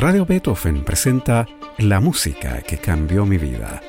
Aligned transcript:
Radio 0.00 0.24
Beethoven 0.24 0.84
presenta 0.84 1.48
La 1.76 1.98
música 1.98 2.62
que 2.62 2.78
cambió 2.78 3.26
mi 3.26 3.36
vida. 3.36 3.82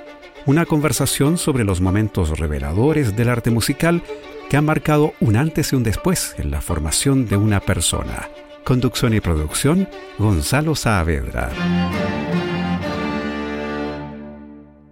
Una 0.47 0.65
conversación 0.65 1.37
sobre 1.37 1.63
los 1.63 1.81
momentos 1.81 2.39
reveladores 2.39 3.15
del 3.15 3.29
arte 3.29 3.51
musical 3.51 4.01
que 4.49 4.57
han 4.57 4.65
marcado 4.65 5.13
un 5.21 5.35
antes 5.35 5.71
y 5.71 5.75
un 5.75 5.83
después 5.83 6.33
en 6.39 6.49
la 6.49 6.61
formación 6.61 7.27
de 7.27 7.37
una 7.37 7.59
persona. 7.59 8.27
Conducción 8.65 9.13
y 9.13 9.19
producción, 9.19 9.87
Gonzalo 10.17 10.73
Saavedra. 10.73 11.51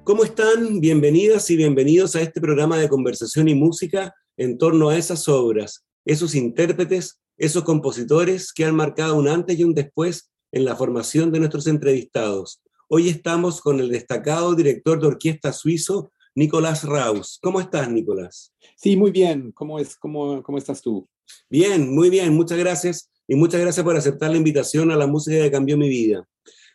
¿Cómo 0.03 0.23
están? 0.23 0.79
Bienvenidas 0.79 1.49
y 1.49 1.55
bienvenidos 1.55 2.15
a 2.15 2.21
este 2.21 2.39
programa 2.39 2.77
de 2.77 2.89
conversación 2.89 3.47
y 3.47 3.55
música 3.55 4.13
en 4.37 4.59
torno 4.59 4.89
a 4.89 4.97
esas 4.99 5.27
obras, 5.27 5.83
esos 6.05 6.35
intérpretes, 6.35 7.17
esos 7.39 7.63
compositores 7.63 8.53
que 8.53 8.65
han 8.65 8.75
marcado 8.75 9.17
un 9.17 9.27
antes 9.27 9.57
y 9.57 9.63
un 9.63 9.73
después 9.73 10.29
en 10.51 10.65
la 10.65 10.75
formación 10.75 11.31
de 11.31 11.39
nuestros 11.39 11.67
entrevistados. 11.67 12.61
Hoy 12.89 13.09
estamos 13.09 13.61
con 13.61 13.79
el 13.79 13.89
destacado 13.89 14.55
director 14.55 14.99
de 14.99 15.07
orquesta 15.07 15.51
suizo, 15.51 16.11
Nicolás 16.35 16.83
Raus. 16.83 17.39
¿Cómo 17.41 17.59
estás, 17.59 17.91
Nicolás? 17.91 18.53
Sí, 18.75 18.95
muy 18.95 19.11
bien. 19.11 19.51
¿Cómo, 19.51 19.79
es, 19.79 19.95
cómo, 19.97 20.41
cómo 20.43 20.57
estás 20.57 20.81
tú? 20.81 21.07
Bien, 21.49 21.93
muy 21.93 22.09
bien. 22.09 22.33
Muchas 22.33 22.57
gracias. 22.57 23.09
Y 23.27 23.35
muchas 23.35 23.59
gracias 23.59 23.83
por 23.83 23.97
aceptar 23.97 24.31
la 24.31 24.37
invitación 24.37 24.91
a 24.91 24.95
la 24.95 25.07
música 25.07 25.37
que 25.37 25.51
cambió 25.51 25.77
mi 25.77 25.89
vida. 25.89 26.25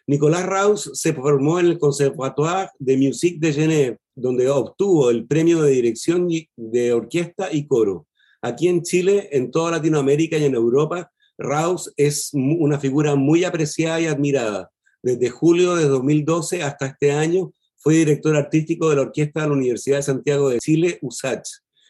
Nicolás 0.06 0.44
Raus 0.44 0.90
se 0.94 1.14
formó 1.14 1.60
en 1.60 1.66
el 1.66 1.78
Conservatoire 1.78 2.68
de 2.78 2.96
Musique 2.96 3.38
de 3.40 3.52
Genève, 3.52 3.98
donde 4.14 4.50
obtuvo 4.50 5.10
el 5.10 5.26
premio 5.26 5.62
de 5.62 5.70
dirección 5.70 6.28
de 6.56 6.92
orquesta 6.92 7.50
y 7.52 7.66
coro. 7.66 8.06
Aquí 8.42 8.68
en 8.68 8.82
Chile, 8.82 9.28
en 9.32 9.50
toda 9.50 9.70
Latinoamérica 9.70 10.36
y 10.36 10.44
en 10.44 10.54
Europa, 10.54 11.10
Raus 11.42 11.92
es 11.96 12.30
una 12.32 12.78
figura 12.78 13.14
muy 13.14 13.44
apreciada 13.44 14.00
y 14.00 14.06
admirada. 14.06 14.70
Desde 15.02 15.30
julio 15.30 15.74
de 15.74 15.86
2012 15.86 16.62
hasta 16.62 16.86
este 16.86 17.12
año 17.12 17.52
fue 17.76 17.94
director 17.94 18.36
artístico 18.36 18.88
de 18.88 18.96
la 18.96 19.02
Orquesta 19.02 19.42
de 19.42 19.48
la 19.48 19.54
Universidad 19.54 19.96
de 19.96 20.02
Santiago 20.04 20.48
de 20.48 20.58
Chile, 20.58 20.98
USACH. 21.02 21.48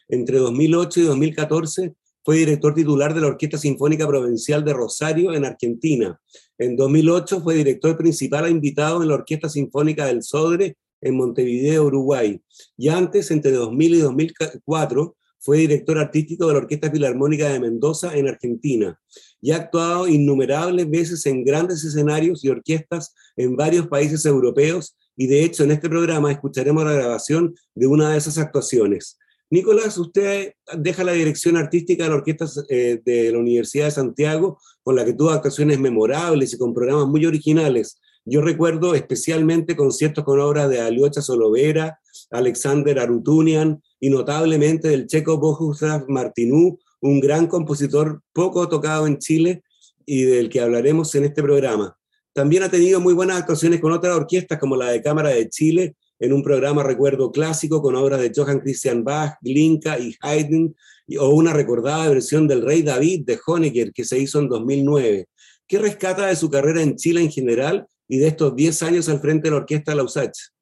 Entre 0.09 0.37
2008 0.37 0.99
y 0.99 1.03
2014 1.03 1.93
fue 2.23 2.37
director 2.37 2.73
titular 2.73 3.13
de 3.13 3.21
la 3.21 3.27
Orquesta 3.27 3.57
Sinfónica 3.57 4.07
Provincial 4.07 4.63
de 4.63 4.73
Rosario 4.73 5.33
en 5.33 5.45
Argentina. 5.45 6.19
En 6.57 6.75
2008 6.75 7.41
fue 7.41 7.55
director 7.55 7.97
principal 7.97 8.45
e 8.45 8.49
invitado 8.49 9.01
en 9.01 9.09
la 9.09 9.15
Orquesta 9.15 9.49
Sinfónica 9.49 10.05
del 10.05 10.23
Sodre 10.23 10.77
en 11.01 11.15
Montevideo, 11.15 11.85
Uruguay. 11.85 12.41
Y 12.77 12.87
antes, 12.87 13.29
entre 13.29 13.51
2000 13.51 13.95
y 13.95 13.99
2004, 13.99 15.15
fue 15.43 15.57
director 15.57 15.97
artístico 15.97 16.47
de 16.47 16.53
la 16.53 16.59
Orquesta 16.59 16.89
Filarmónica 16.89 17.49
de 17.49 17.59
Mendoza 17.59 18.15
en 18.15 18.29
Argentina 18.29 18.97
y 19.41 19.51
ha 19.51 19.57
actuado 19.57 20.07
innumerables 20.07 20.89
veces 20.89 21.25
en 21.25 21.43
grandes 21.43 21.83
escenarios 21.83 22.45
y 22.45 22.49
orquestas 22.49 23.13
en 23.35 23.57
varios 23.57 23.87
países 23.87 24.25
europeos 24.25 24.95
y 25.17 25.27
de 25.27 25.43
hecho 25.43 25.65
en 25.65 25.71
este 25.71 25.89
programa 25.89 26.31
escucharemos 26.31 26.85
la 26.85 26.93
grabación 26.93 27.53
de 27.75 27.87
una 27.87 28.11
de 28.11 28.17
esas 28.17 28.37
actuaciones. 28.37 29.17
Nicolás, 29.49 29.97
usted 29.97 30.53
deja 30.77 31.03
la 31.03 31.11
dirección 31.11 31.57
artística 31.57 32.05
de 32.05 32.09
la 32.09 32.15
Orquesta 32.15 32.45
eh, 32.69 33.01
de 33.05 33.31
la 33.31 33.37
Universidad 33.37 33.85
de 33.85 33.91
Santiago, 33.91 34.59
con 34.81 34.95
la 34.95 35.03
que 35.03 35.13
tuvo 35.13 35.29
actuaciones 35.31 35.77
memorables 35.77 36.53
y 36.53 36.57
con 36.57 36.73
programas 36.73 37.07
muy 37.07 37.25
originales. 37.25 37.99
Yo 38.25 38.41
recuerdo 38.41 38.95
especialmente 38.95 39.75
conciertos 39.75 40.23
con 40.23 40.39
obras 40.39 40.69
de 40.69 40.79
Aliocha 40.79 41.21
Solovera, 41.21 41.99
Alexander 42.33 42.99
Arutunian 42.99 43.81
y 43.99 44.09
notablemente 44.09 44.89
del 44.89 45.07
checo 45.07 45.37
Bohuslav 45.37 46.05
Martinú, 46.09 46.79
un 47.01 47.19
gran 47.19 47.47
compositor 47.47 48.21
poco 48.33 48.67
tocado 48.67 49.07
en 49.07 49.17
Chile 49.19 49.63
y 50.05 50.23
del 50.23 50.49
que 50.49 50.59
hablaremos 50.59 51.13
en 51.15 51.25
este 51.25 51.41
programa. 51.41 51.97
También 52.33 52.63
ha 52.63 52.69
tenido 52.69 52.99
muy 52.99 53.13
buenas 53.13 53.37
actuaciones 53.37 53.79
con 53.79 53.91
otras 53.91 54.15
orquestas 54.15 54.59
como 54.59 54.75
la 54.75 54.89
de 54.89 55.01
Cámara 55.01 55.29
de 55.29 55.49
Chile, 55.49 55.95
en 56.19 56.33
un 56.33 56.41
programa 56.41 56.83
recuerdo 56.83 57.31
clásico 57.31 57.81
con 57.81 57.95
obras 57.95 58.19
de 58.19 58.31
Johann 58.35 58.59
Christian 58.59 59.03
Bach, 59.03 59.37
Glinka 59.41 59.99
y 59.99 60.15
Haydn, 60.21 60.75
o 61.19 61.29
una 61.29 61.53
recordada 61.53 62.09
versión 62.09 62.47
del 62.47 62.61
Rey 62.61 62.81
David 62.81 63.25
de 63.25 63.39
Honecker 63.45 63.91
que 63.91 64.05
se 64.05 64.17
hizo 64.17 64.39
en 64.39 64.47
2009. 64.47 65.27
¿Qué 65.67 65.79
rescata 65.79 66.27
de 66.27 66.35
su 66.35 66.49
carrera 66.49 66.81
en 66.81 66.95
Chile 66.95 67.21
en 67.21 67.31
general 67.31 67.85
y 68.07 68.17
de 68.17 68.27
estos 68.27 68.55
10 68.55 68.83
años 68.83 69.09
al 69.09 69.19
frente 69.19 69.47
de 69.47 69.51
la 69.51 69.57
orquesta 69.57 69.93
Lausach? 69.93 70.52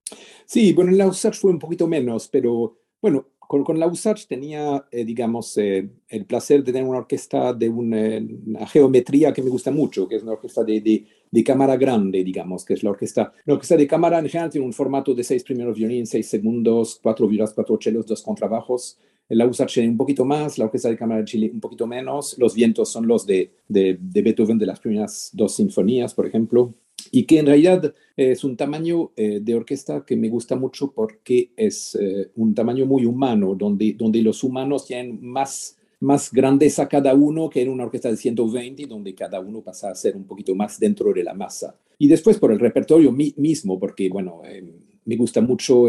Sí, 0.52 0.74
bueno, 0.74 0.92
en 0.92 0.98
Lausach 0.98 1.36
fue 1.36 1.50
un 1.52 1.60
poquito 1.60 1.88
menos, 1.88 2.28
pero 2.28 2.78
bueno, 3.02 3.26
con, 3.40 3.64
con 3.64 3.80
Lausach 3.80 4.28
tenía, 4.28 4.86
eh, 4.92 5.06
digamos, 5.06 5.58
eh, 5.58 5.90
el 6.10 6.26
placer 6.26 6.62
de 6.62 6.74
tener 6.74 6.86
una 6.86 6.98
orquesta 6.98 7.54
de 7.54 7.70
una, 7.70 8.68
geometría 8.68 9.32
que 9.32 9.42
me 9.42 9.50
gusta 9.50 9.72
mucho, 9.72 10.10
que 10.10 10.18
es 10.18 10.24
una 10.24 10.34
orquesta 10.34 10.66
de, 10.66 10.82
de, 10.82 11.06
de, 11.32 11.44
cámara 11.46 11.78
grande, 11.78 12.22
digamos, 12.22 12.66
que 12.66 12.74
es 12.74 12.84
la 12.84 12.90
orquesta. 12.90 13.32
La 13.46 13.54
orquesta 13.54 13.78
de 13.78 13.88
cámara 13.88 14.20
en 14.20 14.28
general 14.28 14.50
tiene 14.50 14.68
un 14.68 14.74
formato 14.74 15.14
de 15.14 15.24
seis 15.24 15.42
primeros 15.42 15.78
violines, 15.78 16.10
seis 16.10 16.28
segundos, 16.28 17.00
cuatro 17.02 17.30
violas, 17.30 17.54
cuatro 17.54 17.78
chelos, 17.78 18.06
dos 18.06 18.22
contrabajos. 18.22 18.98
La 19.30 19.48
USACH 19.48 19.78
un 19.78 19.96
poquito 19.96 20.26
más, 20.26 20.58
la 20.58 20.66
Orquesta 20.66 20.90
de 20.90 20.98
Cámara 20.98 21.22
de 21.22 21.26
Chile 21.28 21.50
un 21.54 21.62
poquito 21.62 21.88
menos. 21.88 22.38
Los 22.38 22.54
vientos 22.54 22.92
son 22.92 23.08
los 23.08 23.26
de, 23.26 23.54
de, 23.70 23.98
de 24.02 24.22
Beethoven 24.22 24.58
de 24.58 24.66
las 24.66 24.82
primeras 24.82 25.30
dos 25.32 25.56
sinfonías, 25.56 26.14
por 26.14 26.28
ejemplo 26.28 26.74
y 27.12 27.26
que 27.26 27.40
en 27.40 27.46
realidad 27.46 27.94
es 28.16 28.44
un 28.44 28.56
tamaño 28.56 29.12
eh, 29.16 29.40
de 29.42 29.56
orquesta 29.56 30.06
que 30.06 30.16
me 30.16 30.30
gusta 30.30 30.56
mucho 30.56 30.92
porque 30.92 31.52
es 31.56 31.98
eh, 32.00 32.32
un 32.36 32.56
tamaño 32.56 32.86
muy 32.86 33.06
humano, 33.06 33.54
donde, 33.56 33.94
donde 33.94 34.22
los 34.22 34.44
humanos 34.44 34.86
tienen 34.86 35.20
más, 35.22 35.78
más 36.00 36.32
grandeza 36.32 36.88
cada 36.88 37.14
uno 37.14 37.50
que 37.50 37.62
en 37.62 37.70
una 37.70 37.84
orquesta 37.84 38.10
de 38.10 38.18
120, 38.18 38.86
donde 38.86 39.14
cada 39.14 39.40
uno 39.40 39.62
pasa 39.62 39.92
a 39.92 39.96
ser 39.96 40.16
un 40.16 40.24
poquito 40.24 40.56
más 40.56 40.80
dentro 40.80 41.12
de 41.14 41.24
la 41.24 41.34
masa. 41.34 41.76
Y 41.98 42.08
después 42.08 42.40
por 42.40 42.52
el 42.52 42.60
repertorio 42.60 43.12
mismo, 43.12 43.78
porque 43.78 44.10
bueno, 44.10 44.42
eh, 44.46 44.64
me 45.06 45.16
gusta 45.18 45.42
mucho 45.42 45.88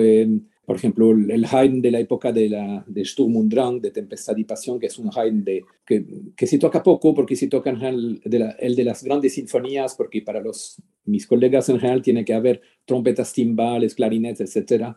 por 0.65 0.77
ejemplo, 0.77 1.11
el 1.11 1.45
Haydn 1.45 1.83
de 1.83 1.91
la 1.91 1.99
época 1.99 2.31
de, 2.31 2.49
la, 2.49 2.85
de 2.87 3.05
Sturm 3.05 3.37
und 3.37 3.53
Drang, 3.53 3.81
de 3.81 3.91
Tempestad 3.91 4.37
y 4.37 4.45
Pasión, 4.45 4.79
que 4.79 4.87
es 4.87 4.99
un 4.99 5.11
Haydn 5.13 5.43
de, 5.45 5.65
que, 5.85 6.05
que 6.37 6.47
se 6.47 6.59
toca 6.59 6.83
poco, 6.83 7.15
porque 7.15 7.35
se 7.35 7.49
toca 7.49 7.71
en 7.71 7.77
general 7.77 8.21
de 8.25 8.55
el 8.61 8.77
de 8.77 8.85
las 8.85 9.03
grandes 9.03 9.35
sinfonías, 9.35 9.97
porque 9.97 10.23
para 10.23 10.41
los, 10.41 10.81
mis 11.05 11.27
colegas 11.27 11.69
en 11.69 11.81
general 11.81 12.01
tiene 12.01 12.25
que 12.25 12.35
haber 12.35 12.61
trompetas, 12.85 13.33
timbales, 13.33 13.95
clarinetes, 13.95 14.55
etc. 14.57 14.95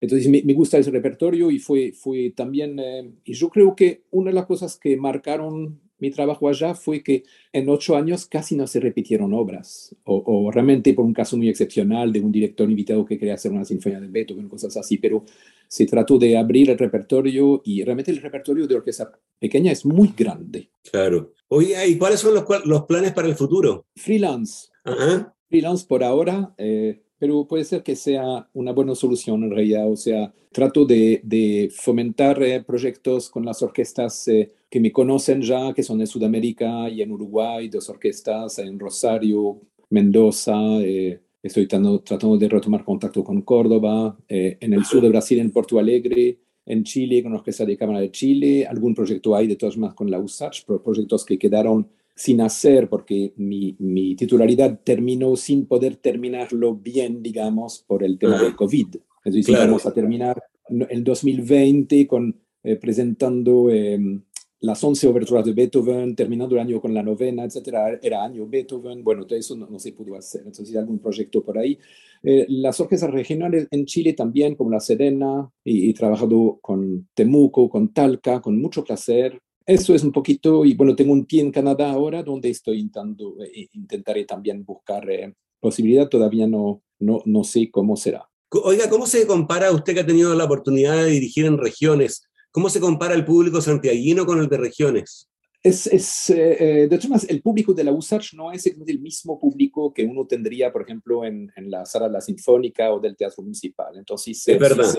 entonces 0.00 0.28
me, 0.28 0.42
me, 0.42 0.54
gusta 0.54 0.78
ese 0.78 0.90
repertorio 0.90 1.50
y 1.50 1.58
fue, 1.58 1.92
fue 1.92 2.32
también, 2.34 2.78
eh, 2.78 3.12
y 3.24 3.34
yo 3.34 3.50
creo 3.50 3.76
que 3.76 4.04
una 4.10 4.30
de 4.30 4.34
las 4.34 4.46
cosas 4.46 4.78
que 4.78 4.96
marcaron 4.96 5.78
mi 6.02 6.10
trabajo 6.10 6.48
allá 6.48 6.74
fue 6.74 7.00
que 7.00 7.22
en 7.52 7.68
ocho 7.68 7.94
años 7.94 8.26
casi 8.26 8.56
no 8.56 8.66
se 8.66 8.80
repitieron 8.80 9.32
obras, 9.32 9.94
o, 10.02 10.50
realmente 10.50 10.92
por 10.94 11.04
un 11.04 11.14
caso 11.14 11.36
muy 11.36 11.48
excepcional 11.48 12.12
de 12.12 12.20
un 12.20 12.32
director 12.32 12.68
invitado 12.68 13.04
que 13.04 13.16
quería 13.16 13.34
hacer 13.34 13.52
una 13.52 13.64
sinfonía 13.64 14.00
de 14.00 14.08
Beethoven, 14.08 14.48
cosas 14.48 14.76
así, 14.76 14.98
pero 14.98 15.24
se 15.68 15.86
trató 15.86 16.18
de 16.18 16.36
abrir 16.36 16.70
el 16.70 16.78
repertorio 16.78 17.62
y 17.64 17.84
realmente 17.84 18.10
el 18.10 18.20
repertorio 18.20 18.66
de 18.66 18.74
orquesta 18.74 19.12
pequeña 19.38 19.70
es 19.70 19.86
muy 19.86 20.12
grande. 20.16 20.70
Claro. 20.90 21.34
Oye, 21.46 21.76
¿y 21.86 21.96
cuáles 21.96 22.18
son 22.18 22.34
los, 22.34 22.44
los 22.64 22.82
planes 22.82 23.12
para 23.12 23.28
el 23.28 23.36
futuro? 23.36 23.86
Freelance. 23.94 24.70
Ajá. 24.82 25.36
Freelance 25.48 25.86
por 25.86 26.02
ahora. 26.02 26.52
Eh, 26.58 27.04
pero 27.22 27.46
puede 27.46 27.62
ser 27.62 27.84
que 27.84 27.94
sea 27.94 28.48
una 28.52 28.72
buena 28.72 28.96
solución 28.96 29.44
en 29.44 29.52
realidad. 29.52 29.88
O 29.88 29.94
sea, 29.94 30.34
trato 30.50 30.84
de, 30.84 31.70
fomentar 31.72 32.42
eh, 32.42 32.64
proyectos 32.64 33.30
con 33.30 33.44
las 33.44 33.62
orquestas 33.62 34.26
eh, 34.26 34.50
que 34.68 34.80
me 34.80 34.90
conocen 34.90 35.40
ya, 35.40 35.72
que 35.72 35.84
son 35.84 36.00
en 36.00 36.08
Sudamérica 36.08 36.88
y 36.88 37.00
en 37.00 37.12
Uruguay, 37.12 37.68
dos 37.68 37.88
orquestas 37.88 38.58
en 38.58 38.76
Rosario, 38.76 39.60
Mendoza. 39.90 40.80
Eh, 40.80 41.20
estoy 41.40 41.68
tratando, 41.68 42.00
tratando, 42.00 42.36
de 42.36 42.48
retomar 42.48 42.84
contacto 42.84 43.22
con 43.22 43.42
Córdoba, 43.42 44.18
en 44.28 44.72
el 44.72 44.84
sur 44.84 45.00
de 45.00 45.08
Brasil, 45.08 45.38
en 45.38 45.52
Porto 45.52 45.78
Alegre, 45.78 46.40
en 46.66 46.82
Chile, 46.82 47.22
con 47.22 47.30
la 47.30 47.38
Orquesta 47.38 47.64
de 47.64 47.76
Cámara 47.76 48.00
de 48.00 48.10
Chile. 48.10 48.66
Algún 48.66 48.96
proyecto 48.96 49.36
hay 49.36 49.46
de 49.46 49.54
todas 49.54 49.76
más 49.76 49.94
con 49.94 50.10
la 50.10 50.18
USACH, 50.18 50.64
proyectos 50.64 51.24
que 51.24 51.38
quedaron 51.38 51.86
sin 52.22 52.40
hacer, 52.40 52.88
porque 52.88 53.32
mi, 53.36 53.74
mi, 53.80 54.14
titularidad 54.14 54.78
terminó 54.84 55.34
sin 55.34 55.66
poder 55.66 55.96
terminarlo 55.96 56.76
bien, 56.76 57.20
digamos, 57.20 57.82
por 57.84 58.04
el 58.04 58.16
tema 58.16 58.40
del 58.40 58.54
COVID. 58.54 58.94
Entonces 59.24 59.58
vamos 59.58 59.86
a 59.86 59.92
terminar 59.92 60.40
el 60.88 61.02
2020 61.02 62.06
con, 62.06 62.40
eh, 62.62 62.76
presentando 62.76 63.70
em, 63.70 64.22
las 64.60 64.84
11 64.84 65.08
oberturas 65.08 65.44
de 65.44 65.52
Beethoven, 65.52 66.14
terminando 66.14 66.54
el 66.54 66.60
año 66.60 66.80
con 66.80 66.94
la 66.94 67.02
novena, 67.02 67.42
etcétera. 67.42 67.98
Era 68.00 68.22
año 68.22 68.46
Beethoven, 68.46 69.02
bueno, 69.02 69.26
todo 69.26 69.36
eso 69.36 69.56
no, 69.56 69.76
se 69.80 69.90
pudo 69.90 70.14
hacer. 70.14 70.42
Entonces, 70.46 70.76
algún 70.76 71.00
proyecto 71.00 71.42
por 71.42 71.58
ahí. 71.58 71.76
Eh, 72.22 72.46
las 72.50 72.78
orquestas 72.78 73.10
regionales 73.10 73.66
en 73.72 73.84
Chile 73.84 74.12
también, 74.12 74.54
como 74.54 74.70
la 74.70 74.78
Serena, 74.78 75.50
y 75.64 75.90
he 75.90 75.94
trabajado 75.94 76.60
con 76.62 77.08
Temuco, 77.14 77.68
con 77.68 77.92
Talca, 77.92 78.40
con 78.40 78.62
mucho 78.62 78.84
placer. 78.84 79.40
Eso 79.66 79.94
es 79.94 80.02
un 80.02 80.12
poquito, 80.12 80.64
y 80.64 80.74
bueno, 80.74 80.96
tengo 80.96 81.12
un 81.12 81.24
pie 81.24 81.40
en 81.40 81.52
Canadá 81.52 81.90
ahora 81.90 82.22
donde 82.22 82.50
estoy 82.50 82.80
intentando, 82.80 83.36
eh, 83.42 83.68
intentaré 83.72 84.24
también 84.24 84.64
buscar 84.64 85.08
eh, 85.10 85.34
posibilidad, 85.60 86.08
todavía 86.08 86.46
no, 86.46 86.82
no, 86.98 87.22
no 87.24 87.44
sé 87.44 87.70
cómo 87.70 87.96
será. 87.96 88.28
Oiga, 88.50 88.90
¿cómo 88.90 89.06
se 89.06 89.26
compara 89.26 89.72
usted 89.72 89.94
que 89.94 90.00
ha 90.00 90.06
tenido 90.06 90.34
la 90.34 90.44
oportunidad 90.44 91.04
de 91.04 91.10
dirigir 91.10 91.46
en 91.46 91.56
regiones? 91.56 92.28
¿Cómo 92.50 92.68
se 92.68 92.80
compara 92.80 93.14
el 93.14 93.24
público 93.24 93.62
santiaguino 93.62 94.26
con 94.26 94.38
el 94.40 94.48
de 94.48 94.58
regiones? 94.58 95.30
Es, 95.62 95.86
es 95.86 96.28
eh, 96.30 96.56
eh, 96.58 96.88
de 96.88 96.96
hecho, 96.96 97.08
más, 97.08 97.24
el 97.30 97.40
público 97.40 97.72
de 97.72 97.84
la 97.84 97.92
USACH 97.92 98.34
no 98.34 98.50
es 98.50 98.66
el 98.66 98.98
mismo 98.98 99.38
público 99.38 99.94
que 99.94 100.04
uno 100.04 100.26
tendría, 100.26 100.72
por 100.72 100.82
ejemplo, 100.82 101.24
en, 101.24 101.50
en 101.54 101.70
la 101.70 101.86
sala 101.86 102.08
de 102.08 102.12
la 102.14 102.20
Sinfónica 102.20 102.92
o 102.92 102.98
del 102.98 103.16
Teatro 103.16 103.42
Municipal. 103.44 103.96
Entonces, 103.96 104.46
es 104.46 104.58
verdad. 104.58 104.92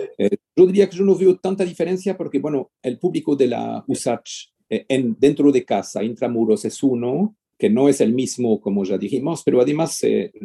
yo 0.56 0.66
diría 0.66 0.89
que 0.89 0.98
yo 0.98 1.04
no 1.04 1.16
veo 1.16 1.38
tanta 1.38 1.66
diferencia 1.66 2.18
porque, 2.18 2.39
bueno, 2.39 2.71
el 2.81 2.98
público 2.98 3.36
de 3.36 3.48
la 3.48 3.83
USACH 3.86 4.53
en, 4.88 5.16
dentro 5.20 5.52
de 5.52 5.64
casa, 5.66 6.04
intramuros, 6.04 6.66
es 6.66 6.81
uno, 6.84 7.36
que 7.58 7.70
no 7.70 7.88
es 7.88 8.02
el 8.02 8.14
mismo, 8.14 8.60
como 8.60 8.84
ya 8.84 8.98
dijimos, 8.98 9.44
pero 9.46 9.62
además, 9.62 10.02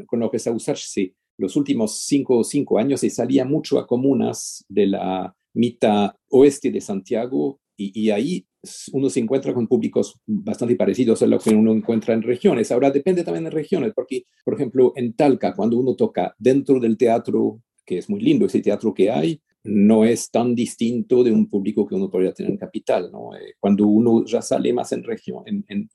con 0.07 0.21
lo 0.21 0.31
que 0.31 0.39
la 0.45 0.53
USACH, 0.53 0.85
sí, 0.85 1.15
los 1.39 1.57
últimos 1.57 2.01
cinco, 2.01 2.45
cinco 2.45 2.79
años 2.79 3.01
se 3.01 3.11
salía 3.11 3.45
mucho 3.45 3.79
a 3.79 3.87
comunas 3.87 4.65
de 4.69 4.87
la 4.89 5.35
mitad 5.55 6.13
oeste 6.31 6.71
de 6.71 6.81
Santiago 6.81 7.61
y, 7.77 8.11
ahí 8.11 8.45
uno 8.93 9.09
se 9.09 9.21
encuentra 9.21 9.55
con 9.55 9.69
públicos 9.69 10.21
bastante 10.27 10.75
parecidos 10.75 11.23
a 11.23 11.27
lo 11.29 11.39
que 11.39 11.51
uno 11.51 11.73
encuentra 11.73 12.13
en 12.13 12.23
regiones. 12.23 12.73
Ahora 12.73 12.91
depende 12.91 13.23
también 13.23 13.45
de 13.45 13.51
regiones, 13.51 13.93
porque, 13.95 14.25
por 14.45 14.55
ejemplo, 14.55 14.93
en 14.97 15.13
Talca, 15.13 15.55
cuando 15.55 15.79
uno 15.79 15.95
toca 15.95 16.35
dentro 16.39 16.81
del 16.81 16.97
teatro, 16.97 17.63
que 17.87 17.99
es 17.99 18.11
muy 18.11 18.21
lindo 18.21 18.47
ese 18.47 18.61
teatro 18.61 18.93
que 18.93 19.13
hay, 19.13 19.41
no 19.69 20.05
es 20.05 20.31
tan 20.31 20.55
distinto 20.55 21.23
de 21.23 21.32
un 21.32 21.49
público 21.49 21.87
que 21.87 21.94
uno 21.94 22.11
podría 22.11 22.32
tener 22.32 22.53
en 22.53 22.59
capital. 22.59 23.11
Eh, 23.41 23.55
cuando 23.59 23.87
uno 23.87 24.25
ya 24.25 24.43
sale 24.43 24.73
más 24.73 24.93
en 24.93 25.05
región, 25.05 25.43
en, 25.47 25.65
en, 25.69 25.88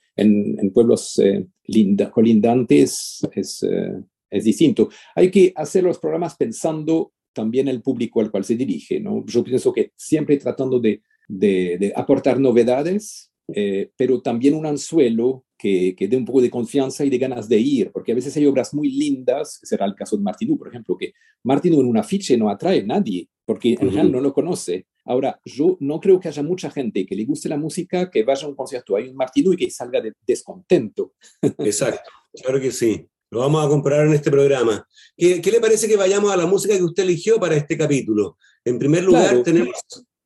en, 0.60 0.72
pueblos 0.72 1.20
eh, 1.20 1.48
colindantes, 2.12 3.28
es, 3.34 3.64
eh, 3.64 4.02
es 4.30 4.44
distinto. 4.44 4.90
Hay 5.16 5.30
que 5.32 5.52
hacer 5.56 5.84
los 5.84 6.00
programas 6.00 6.36
pensando 6.36 7.14
también 7.34 7.68
el 7.68 7.82
público 7.82 8.22
al 8.22 8.32
cual 8.32 8.44
se 8.44 8.56
dirige. 8.56 9.00
¿no? 9.00 9.26
Yo 9.26 9.44
pienso 9.44 9.74
que 9.74 9.92
siempre 9.96 10.38
tratando 10.38 10.80
de 10.80 11.02
de, 11.28 11.94
aportar 11.96 12.40
novedades, 12.40 13.32
eh, 13.54 13.92
pero 13.98 14.22
también 14.22 14.56
un 14.56 14.66
anzuelo 14.66 15.46
que, 15.64 15.96
que, 15.96 16.10
dé 16.10 16.18
un 16.18 16.26
poco 16.26 16.42
de 16.42 16.50
confianza 16.50 17.06
y 17.06 17.10
de 17.10 17.18
ganas 17.18 17.48
de 17.48 17.58
ir, 17.58 17.90
porque 17.94 18.12
a 18.12 18.16
veces 18.16 18.36
hay 18.36 18.46
obras 18.46 18.74
muy 18.74 18.90
lindas, 18.90 19.62
será 19.64 19.86
el 19.86 19.96
caso 19.96 20.18
de 20.18 20.24
Martinú, 20.24 20.58
por 20.58 20.68
ejemplo, 20.68 20.98
que 20.98 21.14
Martinú 21.44 21.80
en 21.80 21.88
un 21.88 21.98
afiche 21.98 22.36
no 22.36 22.50
atrae 22.50 22.82
a 22.82 22.86
nadie, 22.86 23.30
porque 23.46 23.70
en 23.72 23.78
general 23.78 24.12
no 24.12 24.20
lo 24.20 24.34
conoce. 24.34 24.88
Ahora, 25.06 25.40
yo 25.46 25.78
no 25.80 26.02
creo 26.02 26.20
que 26.20 26.28
haya 26.28 26.44
mucha 26.44 26.70
gente 26.70 27.06
que 27.06 27.16
le 27.16 27.24
guste 27.24 27.48
la 27.48 27.56
música, 27.56 28.12
que 28.12 28.24
vaya 28.24 28.46
a 28.46 28.50
un 28.50 28.56
concierto, 28.56 28.98
hay 28.98 29.08
un 29.08 29.16
Martinú 29.16 29.54
y 29.54 29.56
que 29.56 29.72
salga 29.72 30.02
de 30.02 30.12
descontento. 30.28 31.14
Exacto, 31.60 32.10
claro 32.42 32.60
que 32.60 32.72
sí. 32.72 33.08
Lo 33.32 33.40
vamos 33.40 33.66
a 33.66 33.70
comprar 33.70 34.06
en 34.06 34.14
este 34.14 34.30
programa. 34.30 34.86
¿Qué, 35.16 35.42
¿Qué, 35.42 35.50
le 35.50 35.62
parece 35.62 35.88
que 35.88 35.96
vayamos 35.96 36.32
a 36.32 36.38
la 36.38 36.46
música 36.46 36.76
que 36.76 36.84
usted 36.84 37.04
eligió 37.04 37.40
para 37.40 37.56
este 37.56 37.78
capítulo? 37.78 38.38
En 38.66 38.78
primer 38.78 39.06
lugar, 39.06 39.42
tenemos 39.44 39.72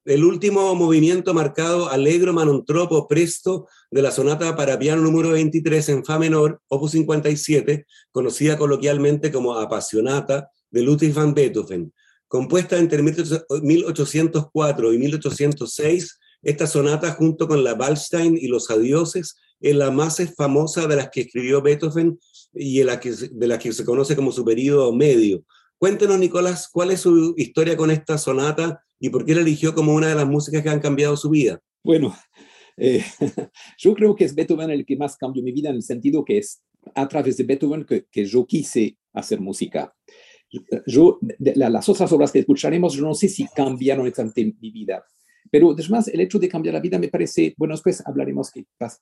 el 0.07 0.23
último 0.23 0.73
movimiento 0.73 1.33
marcado 1.33 1.89
Allegro 1.89 2.31
Manontropo 2.31 3.09
Presto 3.09 3.67
de 3.91 4.01
la 4.01 4.11
sonata 4.11 4.55
para 4.55 4.79
piano 4.79 5.01
número 5.01 5.31
23 5.31 5.89
en 5.89 6.05
Fa 6.05 6.17
menor, 6.17 6.61
opus 6.69 6.91
57, 6.91 7.85
conocida 8.13 8.57
coloquialmente 8.57 9.33
como 9.33 9.55
Apasionata 9.55 10.49
de 10.71 10.81
Ludwig 10.81 11.13
van 11.13 11.33
Beethoven. 11.33 11.93
Compuesta 12.29 12.77
entre 12.77 13.03
1804 13.03 14.93
y 14.93 14.97
1806, 14.97 16.19
esta 16.41 16.67
sonata 16.67 17.11
junto 17.11 17.45
con 17.45 17.65
la 17.65 17.73
Waldstein 17.73 18.37
y 18.37 18.47
los 18.47 18.71
Adioses 18.71 19.35
es 19.59 19.75
la 19.75 19.91
más 19.91 20.21
famosa 20.37 20.87
de 20.87 20.95
las 20.95 21.09
que 21.09 21.21
escribió 21.21 21.61
Beethoven 21.61 22.17
y 22.53 22.79
de 22.79 22.85
las 22.85 23.59
que, 23.59 23.73
se 23.73 23.83
conoce 23.83 24.15
como 24.15 24.31
su 24.31 24.45
periodo 24.45 24.93
medio. 24.93 25.43
Cuéntenos, 25.77 26.17
Nicolás, 26.17 26.69
cuál 26.71 26.91
es 26.91 27.01
su 27.01 27.33
historia 27.35 27.75
con 27.75 27.91
esta 27.91 28.17
sonata 28.17 28.81
y 28.99 29.09
por 29.09 29.25
qué 29.25 29.35
la 29.35 29.41
eligió 29.41 29.73
como 29.73 29.93
una 29.93 30.07
de 30.07 30.15
las 30.15 30.27
músicas 30.27 30.63
que 30.63 30.69
han 30.69 30.79
cambiado 30.79 31.15
su 31.17 31.29
vida. 31.29 31.59
Bueno, 31.83 32.15
eh, 32.77 33.03
yo 33.77 33.93
creo 33.93 34.15
que 34.15 34.25
es 34.25 34.35
Beethoven 34.35 34.69
el 34.69 34.85
que 34.85 34.97
más 34.97 35.17
cambió 35.17 35.43
mi 35.43 35.51
vida 35.51 35.69
en 35.69 35.75
el 35.75 35.83
sentido 35.83 36.23
que 36.23 36.37
es 36.37 36.61
a 36.95 37.07
través 37.07 37.37
de 37.37 37.43
Beethoven 37.43 37.85
que, 37.85 38.25
yo 38.25 38.45
quise 38.45 38.97
hacer 39.13 39.39
música. 39.39 39.93
Yo, 40.85 41.19
las 41.39 41.89
otras 41.89 42.11
obras 42.13 42.31
que 42.31 42.39
escucharemos, 42.39 42.93
yo 42.93 43.03
no 43.03 43.13
sé 43.13 43.27
si 43.27 43.45
cambiaron 43.47 44.07
exactamente 44.07 44.57
mi 44.61 44.71
vida, 44.71 45.03
pero 45.51 45.71
además 45.71 46.07
el 46.07 46.21
hecho 46.21 46.39
de 46.39 46.47
cambiar 46.47 46.73
la 46.73 46.79
vida 46.79 46.97
me 46.97 47.09
parece, 47.09 47.53
bueno, 47.57 47.73
después 47.73 48.01
hablaremos 48.05 48.51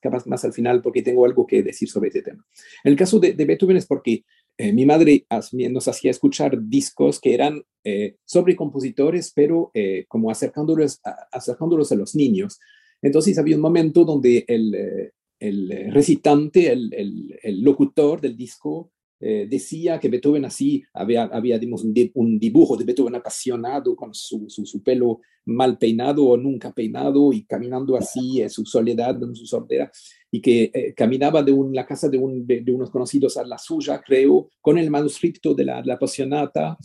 capaz 0.00 0.26
más 0.26 0.44
al 0.44 0.52
final 0.52 0.82
porque 0.82 1.02
tengo 1.02 1.24
algo 1.24 1.46
que 1.46 1.62
decir 1.62 1.88
sobre 1.88 2.08
ese 2.08 2.22
tema. 2.22 2.44
El 2.82 2.96
caso 2.96 3.20
de, 3.20 3.34
de 3.34 3.44
Beethoven 3.44 3.76
es 3.76 3.86
porque 3.86 4.24
eh, 4.58 4.72
mi 4.72 4.86
madre 4.86 5.26
nos 5.70 5.86
hacía 5.88 6.10
escuchar 6.10 6.58
discos 6.62 7.20
que 7.20 7.34
eran 7.34 7.62
eh, 7.84 8.16
sobre 8.24 8.56
compositores, 8.56 9.32
pero 9.34 9.70
eh, 9.74 10.06
como 10.08 10.30
acercándolos 10.30 10.98
a, 11.04 11.28
acercándolos 11.30 11.92
a 11.92 11.96
los 11.96 12.14
niños. 12.14 12.58
Entonces 13.02 13.38
había 13.38 13.56
un 13.56 13.62
momento 13.62 14.04
donde 14.04 14.44
el, 14.48 15.12
el 15.38 15.92
recitante, 15.92 16.72
el, 16.72 17.38
el, 17.42 17.60
locutor 17.62 18.20
del 18.20 18.36
disco, 18.36 18.90
decía 19.18 19.98
que 19.98 20.08
Beethoven 20.08 20.44
así 20.44 20.84
había, 20.92 21.24
había 21.24 21.58
digamos, 21.58 21.84
un, 22.14 22.38
dibujo 22.38 22.76
de 22.76 22.84
Beethoven 22.84 23.14
apasionado 23.14 23.96
con 23.96 24.12
su, 24.14 24.46
su, 24.48 24.66
su, 24.66 24.82
pelo 24.82 25.20
mal 25.46 25.78
peinado 25.78 26.26
o 26.26 26.36
nunca 26.36 26.72
peinado 26.72 27.32
y 27.32 27.44
caminando 27.44 27.96
así 27.96 28.42
en 28.42 28.50
su 28.50 28.64
soledad, 28.66 29.22
en 29.22 29.34
su 29.34 29.46
sordera 29.46 29.90
y 30.36 30.40
que 30.42 30.70
eh, 30.74 30.92
caminaba 30.94 31.42
de 31.42 31.56
la 31.72 31.86
casa 31.86 32.10
de, 32.10 32.18
unos 32.18 32.90
conocidos 32.90 33.38
a 33.38 33.44
la 33.46 33.56
suya, 33.56 34.02
creo, 34.04 34.50
con 34.60 34.76
el 34.76 34.90
manuscrito 34.90 35.54
de 35.54 35.64
la, 35.64 35.78
apasionata. 35.78 36.76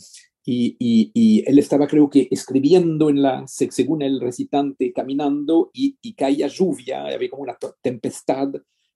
Y, 0.42 1.42
él 1.46 1.58
estaba, 1.58 1.86
creo 1.86 2.08
que, 2.08 2.28
escribiendo 2.30 3.10
en 3.10 3.20
la, 3.20 3.44
según 3.46 4.00
el 4.00 4.22
recitante, 4.22 4.90
caminando 4.90 5.70
y, 5.74 6.14
caía 6.14 6.46
lluvia, 6.46 7.04
había 7.04 7.28
como 7.28 7.42
una 7.42 7.58
tempestad, 7.82 8.54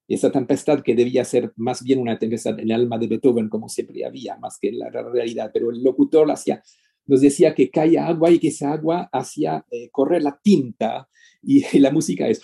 esa 0.08 0.32
tempestad 0.32 0.81
que 0.81 0.94
debía 0.94 1.26
ser 1.26 1.53
más 1.56 1.82
bien 1.82 1.99
una 1.99 2.19
tempestad 2.19 2.58
en 2.58 2.70
el 2.70 2.73
alma 2.73 2.97
de 2.97 3.08
Beethoven, 3.08 3.50
como 3.50 3.69
siempre 3.69 4.06
había, 4.06 4.38
más 4.38 4.58
que 4.58 4.69
en 4.69 4.79
la 4.79 4.88
realidad, 4.88 5.50
pero 5.53 5.70
el 5.70 5.82
locutor 5.82 6.31
hacía, 6.31 6.62
nos 7.05 7.20
decía 7.20 7.55
que 7.55 7.69
caía 7.69 8.06
agua 8.06 8.31
y 8.31 8.38
que 8.38 8.49
esa 8.49 8.73
agua 8.73 9.11
hacía 9.12 9.67
eh, 9.70 9.91
correr 9.91 10.23
la 10.23 10.41
tinta 10.43 11.11
y, 11.72 11.78
la 11.78 11.90
música 11.90 12.28
es... 12.28 12.43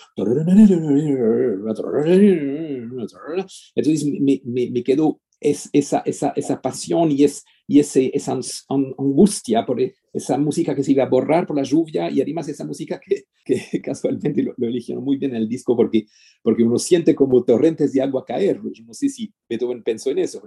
Entonces 3.75 4.05
me, 4.05 4.41
me, 4.45 4.71
me 4.71 4.83
quedó 4.83 5.19
es, 5.43 5.69
esa, 5.73 5.99
esa, 6.05 6.33
esa 6.35 6.61
pasión 6.61 7.11
y, 7.11 7.23
es, 7.23 7.43
y 7.67 7.79
ese, 7.79 8.11
esa 8.13 8.37
angustia 8.69 9.65
por 9.65 9.79
esa 10.13 10.37
música 10.37 10.75
que 10.75 10.83
se 10.83 10.91
iba 10.91 11.03
a 11.03 11.09
borrar 11.09 11.47
por 11.47 11.55
la 11.55 11.63
lluvia 11.63 12.09
y 12.11 12.21
además 12.21 12.47
esa 12.47 12.65
música 12.65 12.99
que, 12.99 13.23
casualmente 13.81 14.43
lo, 14.43 14.53
eligieron 14.57 15.03
muy 15.03 15.17
bien 15.17 15.31
en 15.31 15.37
el 15.37 15.49
disco 15.49 15.75
porque, 15.75 16.05
porque 16.41 16.63
uno 16.63 16.77
siente 16.77 17.15
como 17.15 17.43
torrentes 17.43 17.93
de 17.93 18.01
agua 18.01 18.23
caer. 18.25 18.61
Yo 18.73 18.83
no 18.85 18.93
sé 18.93 19.09
si 19.09 19.33
Beethoven 19.49 19.81
pensó 19.83 20.11
en 20.11 20.19
eso. 20.19 20.41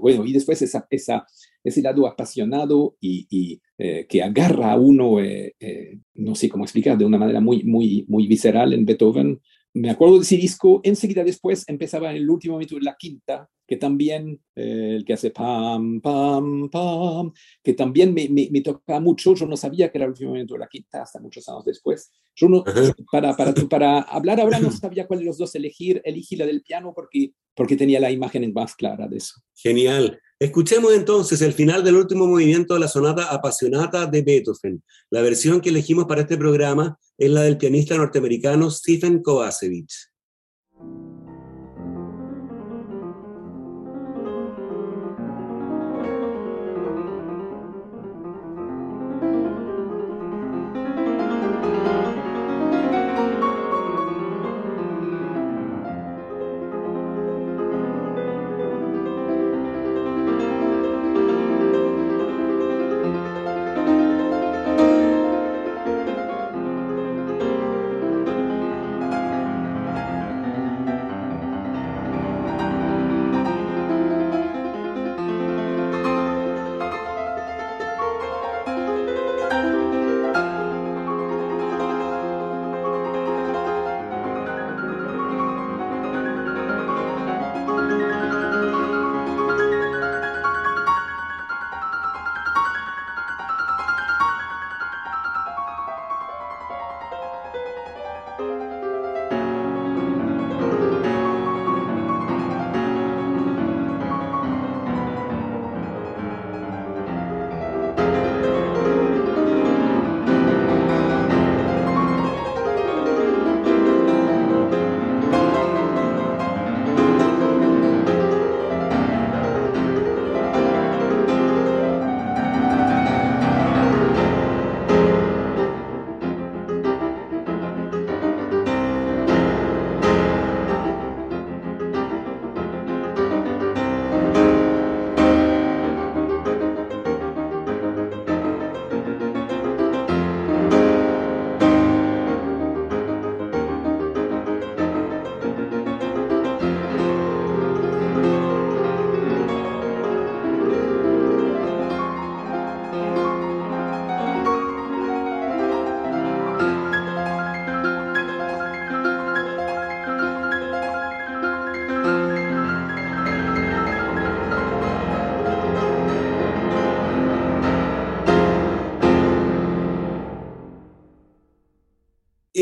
Bueno, 0.00 0.26
y 0.26 0.32
después 0.32 0.60
esa, 0.62 0.86
esa, 0.90 1.26
ese 1.64 1.82
lado 1.82 2.06
apasionado 2.06 2.96
y, 3.00 3.26
y 3.30 3.60
eh, 3.78 4.06
que 4.06 4.22
agarra 4.22 4.72
a 4.72 4.76
uno, 4.76 5.20
eh, 5.20 5.54
eh, 5.58 5.98
no 6.14 6.34
sé 6.34 6.50
cómo 6.50 6.64
explicar, 6.64 6.98
de 6.98 7.06
una 7.06 7.18
manera 7.18 7.40
muy, 7.40 7.62
muy, 7.62 8.04
muy 8.08 8.26
visceral 8.26 8.74
en 8.74 8.84
Beethoven. 8.84 9.40
Me 9.72 9.90
acuerdo 9.90 10.16
de 10.16 10.22
ese 10.22 10.36
disco, 10.36 10.80
enseguida 10.82 11.22
después 11.22 11.64
empezaba 11.68 12.12
el 12.12 12.28
último 12.28 12.54
momento 12.54 12.74
de 12.74 12.82
la 12.82 12.96
quinta, 12.98 13.48
que 13.66 13.76
también, 13.76 14.40
el 14.56 15.04
que 15.04 15.12
hace 15.12 15.30
pam, 15.30 16.00
pam, 16.00 16.68
pam, 16.68 17.32
que 17.62 17.74
también 17.74 18.12
me, 18.12 18.28
me, 18.28 18.48
me, 18.50 18.62
tocaba 18.62 18.98
mucho, 18.98 19.32
yo 19.34 19.46
no 19.46 19.56
sabía 19.56 19.88
que 19.88 19.98
era 19.98 20.06
el 20.06 20.10
último 20.10 20.30
momento 20.30 20.54
de 20.54 20.60
la 20.60 20.66
quinta 20.66 21.02
hasta 21.02 21.20
muchos 21.20 21.48
años 21.48 21.64
después. 21.64 22.10
Yo 22.34 22.48
no, 22.48 22.64
para, 23.12 23.36
para, 23.36 23.54
para 23.54 24.00
hablar 24.00 24.40
ahora 24.40 24.58
no 24.58 24.72
sabía 24.72 25.06
cuál 25.06 25.20
de 25.20 25.26
los 25.26 25.38
dos 25.38 25.54
elegir, 25.54 26.02
elegí 26.04 26.34
la 26.34 26.46
del 26.46 26.62
piano 26.62 26.92
porque, 26.92 27.32
porque 27.54 27.76
tenía 27.76 28.00
la 28.00 28.10
imagen 28.10 28.52
más 28.52 28.74
clara 28.74 29.06
de 29.06 29.18
eso. 29.18 29.40
Genial. 29.54 30.18
Escuchemos 30.40 30.94
entonces 30.94 31.42
el 31.42 31.52
final 31.52 31.84
del 31.84 31.96
último 31.96 32.26
movimiento 32.26 32.74
de 32.74 32.80
la 32.80 32.88
sonata 32.88 33.24
apasionata 33.24 34.06
de 34.06 34.22
Beethoven. 34.22 34.82
La 35.10 35.20
versión 35.20 35.60
que 35.60 35.68
elegimos 35.68 36.06
para 36.06 36.22
este 36.22 36.38
programa 36.38 36.98
es 37.20 37.30
la 37.30 37.42
del 37.42 37.58
pianista 37.58 37.98
norteamericano 37.98 38.70
Stephen 38.70 39.22
Kovacevic. 39.22 39.90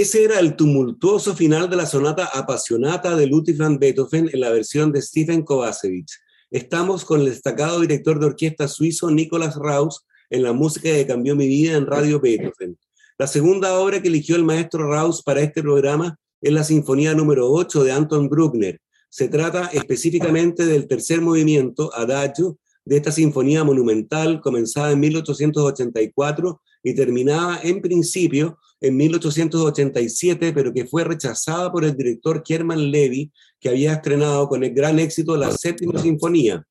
Ese 0.01 0.23
era 0.23 0.39
el 0.39 0.55
tumultuoso 0.55 1.35
final 1.35 1.69
de 1.69 1.77
la 1.77 1.87
sonata 1.87 2.27
apasionata 2.33 3.17
de 3.17 3.27
Ludwig 3.27 3.57
van 3.57 3.79
Beethoven 3.79 4.31
en 4.33 4.41
la 4.41 4.51
versión 4.51 4.93
de 4.93 5.03
Stephen 5.03 5.43
Kovacevic. 5.43 6.09
Estamos 6.51 7.05
con 7.05 7.21
el 7.21 7.27
destacado 7.27 7.81
director 7.81 8.21
de 8.21 8.27
orquesta 8.27 8.69
suizo 8.69 9.11
Nicolas 9.11 9.57
Raus 9.57 10.05
en 10.31 10.43
la 10.43 10.53
música 10.53 10.91
que 10.91 11.07
cambió 11.07 11.35
mi 11.35 11.49
vida 11.49 11.77
en 11.77 11.87
Radio 11.87 12.21
Beethoven. 12.21 12.79
La 13.19 13.27
segunda 13.27 13.79
obra 13.79 14.01
que 14.01 14.09
eligió 14.09 14.37
el 14.37 14.45
maestro 14.45 14.89
Raus 14.89 15.23
para 15.23 15.41
este 15.41 15.63
programa 15.63 16.17
es 16.41 16.53
la 16.53 16.63
Sinfonía 16.63 17.15
número 17.15 17.51
8 17.51 17.83
de 17.83 17.93
Anton 17.93 18.29
Bruckner. 18.29 18.81
Se 19.09 19.29
trata 19.29 19.71
específicamente 19.73 20.65
del 20.67 20.87
tercer 20.87 21.21
movimiento, 21.21 21.93
Adagio, 21.95 22.59
de 22.85 22.99
esta 22.99 23.11
sinfonía 23.11 23.65
monumental 23.65 24.41
comenzada 24.41 24.93
en 24.93 25.01
1884 25.01 26.61
y 26.83 26.95
terminada 26.95 27.61
en 27.63 27.81
principio 27.81 28.59
en 28.81 28.97
1887, 28.97 30.53
pero 30.53 30.73
que 30.73 30.87
fue 30.87 31.05
rechazada 31.05 31.73
por 31.73 31.85
el 31.85 31.97
director 31.97 32.43
Kerman 32.43 32.91
Levy, 32.91 33.33
que 33.61 33.69
había 33.69 33.95
estrenado 33.95 34.49
con 34.49 34.63
el 34.63 34.73
gran 34.73 34.99
éxito 34.99 35.37
la 35.37 35.51
séptima 35.51 36.01
sinfonía. 36.01 36.65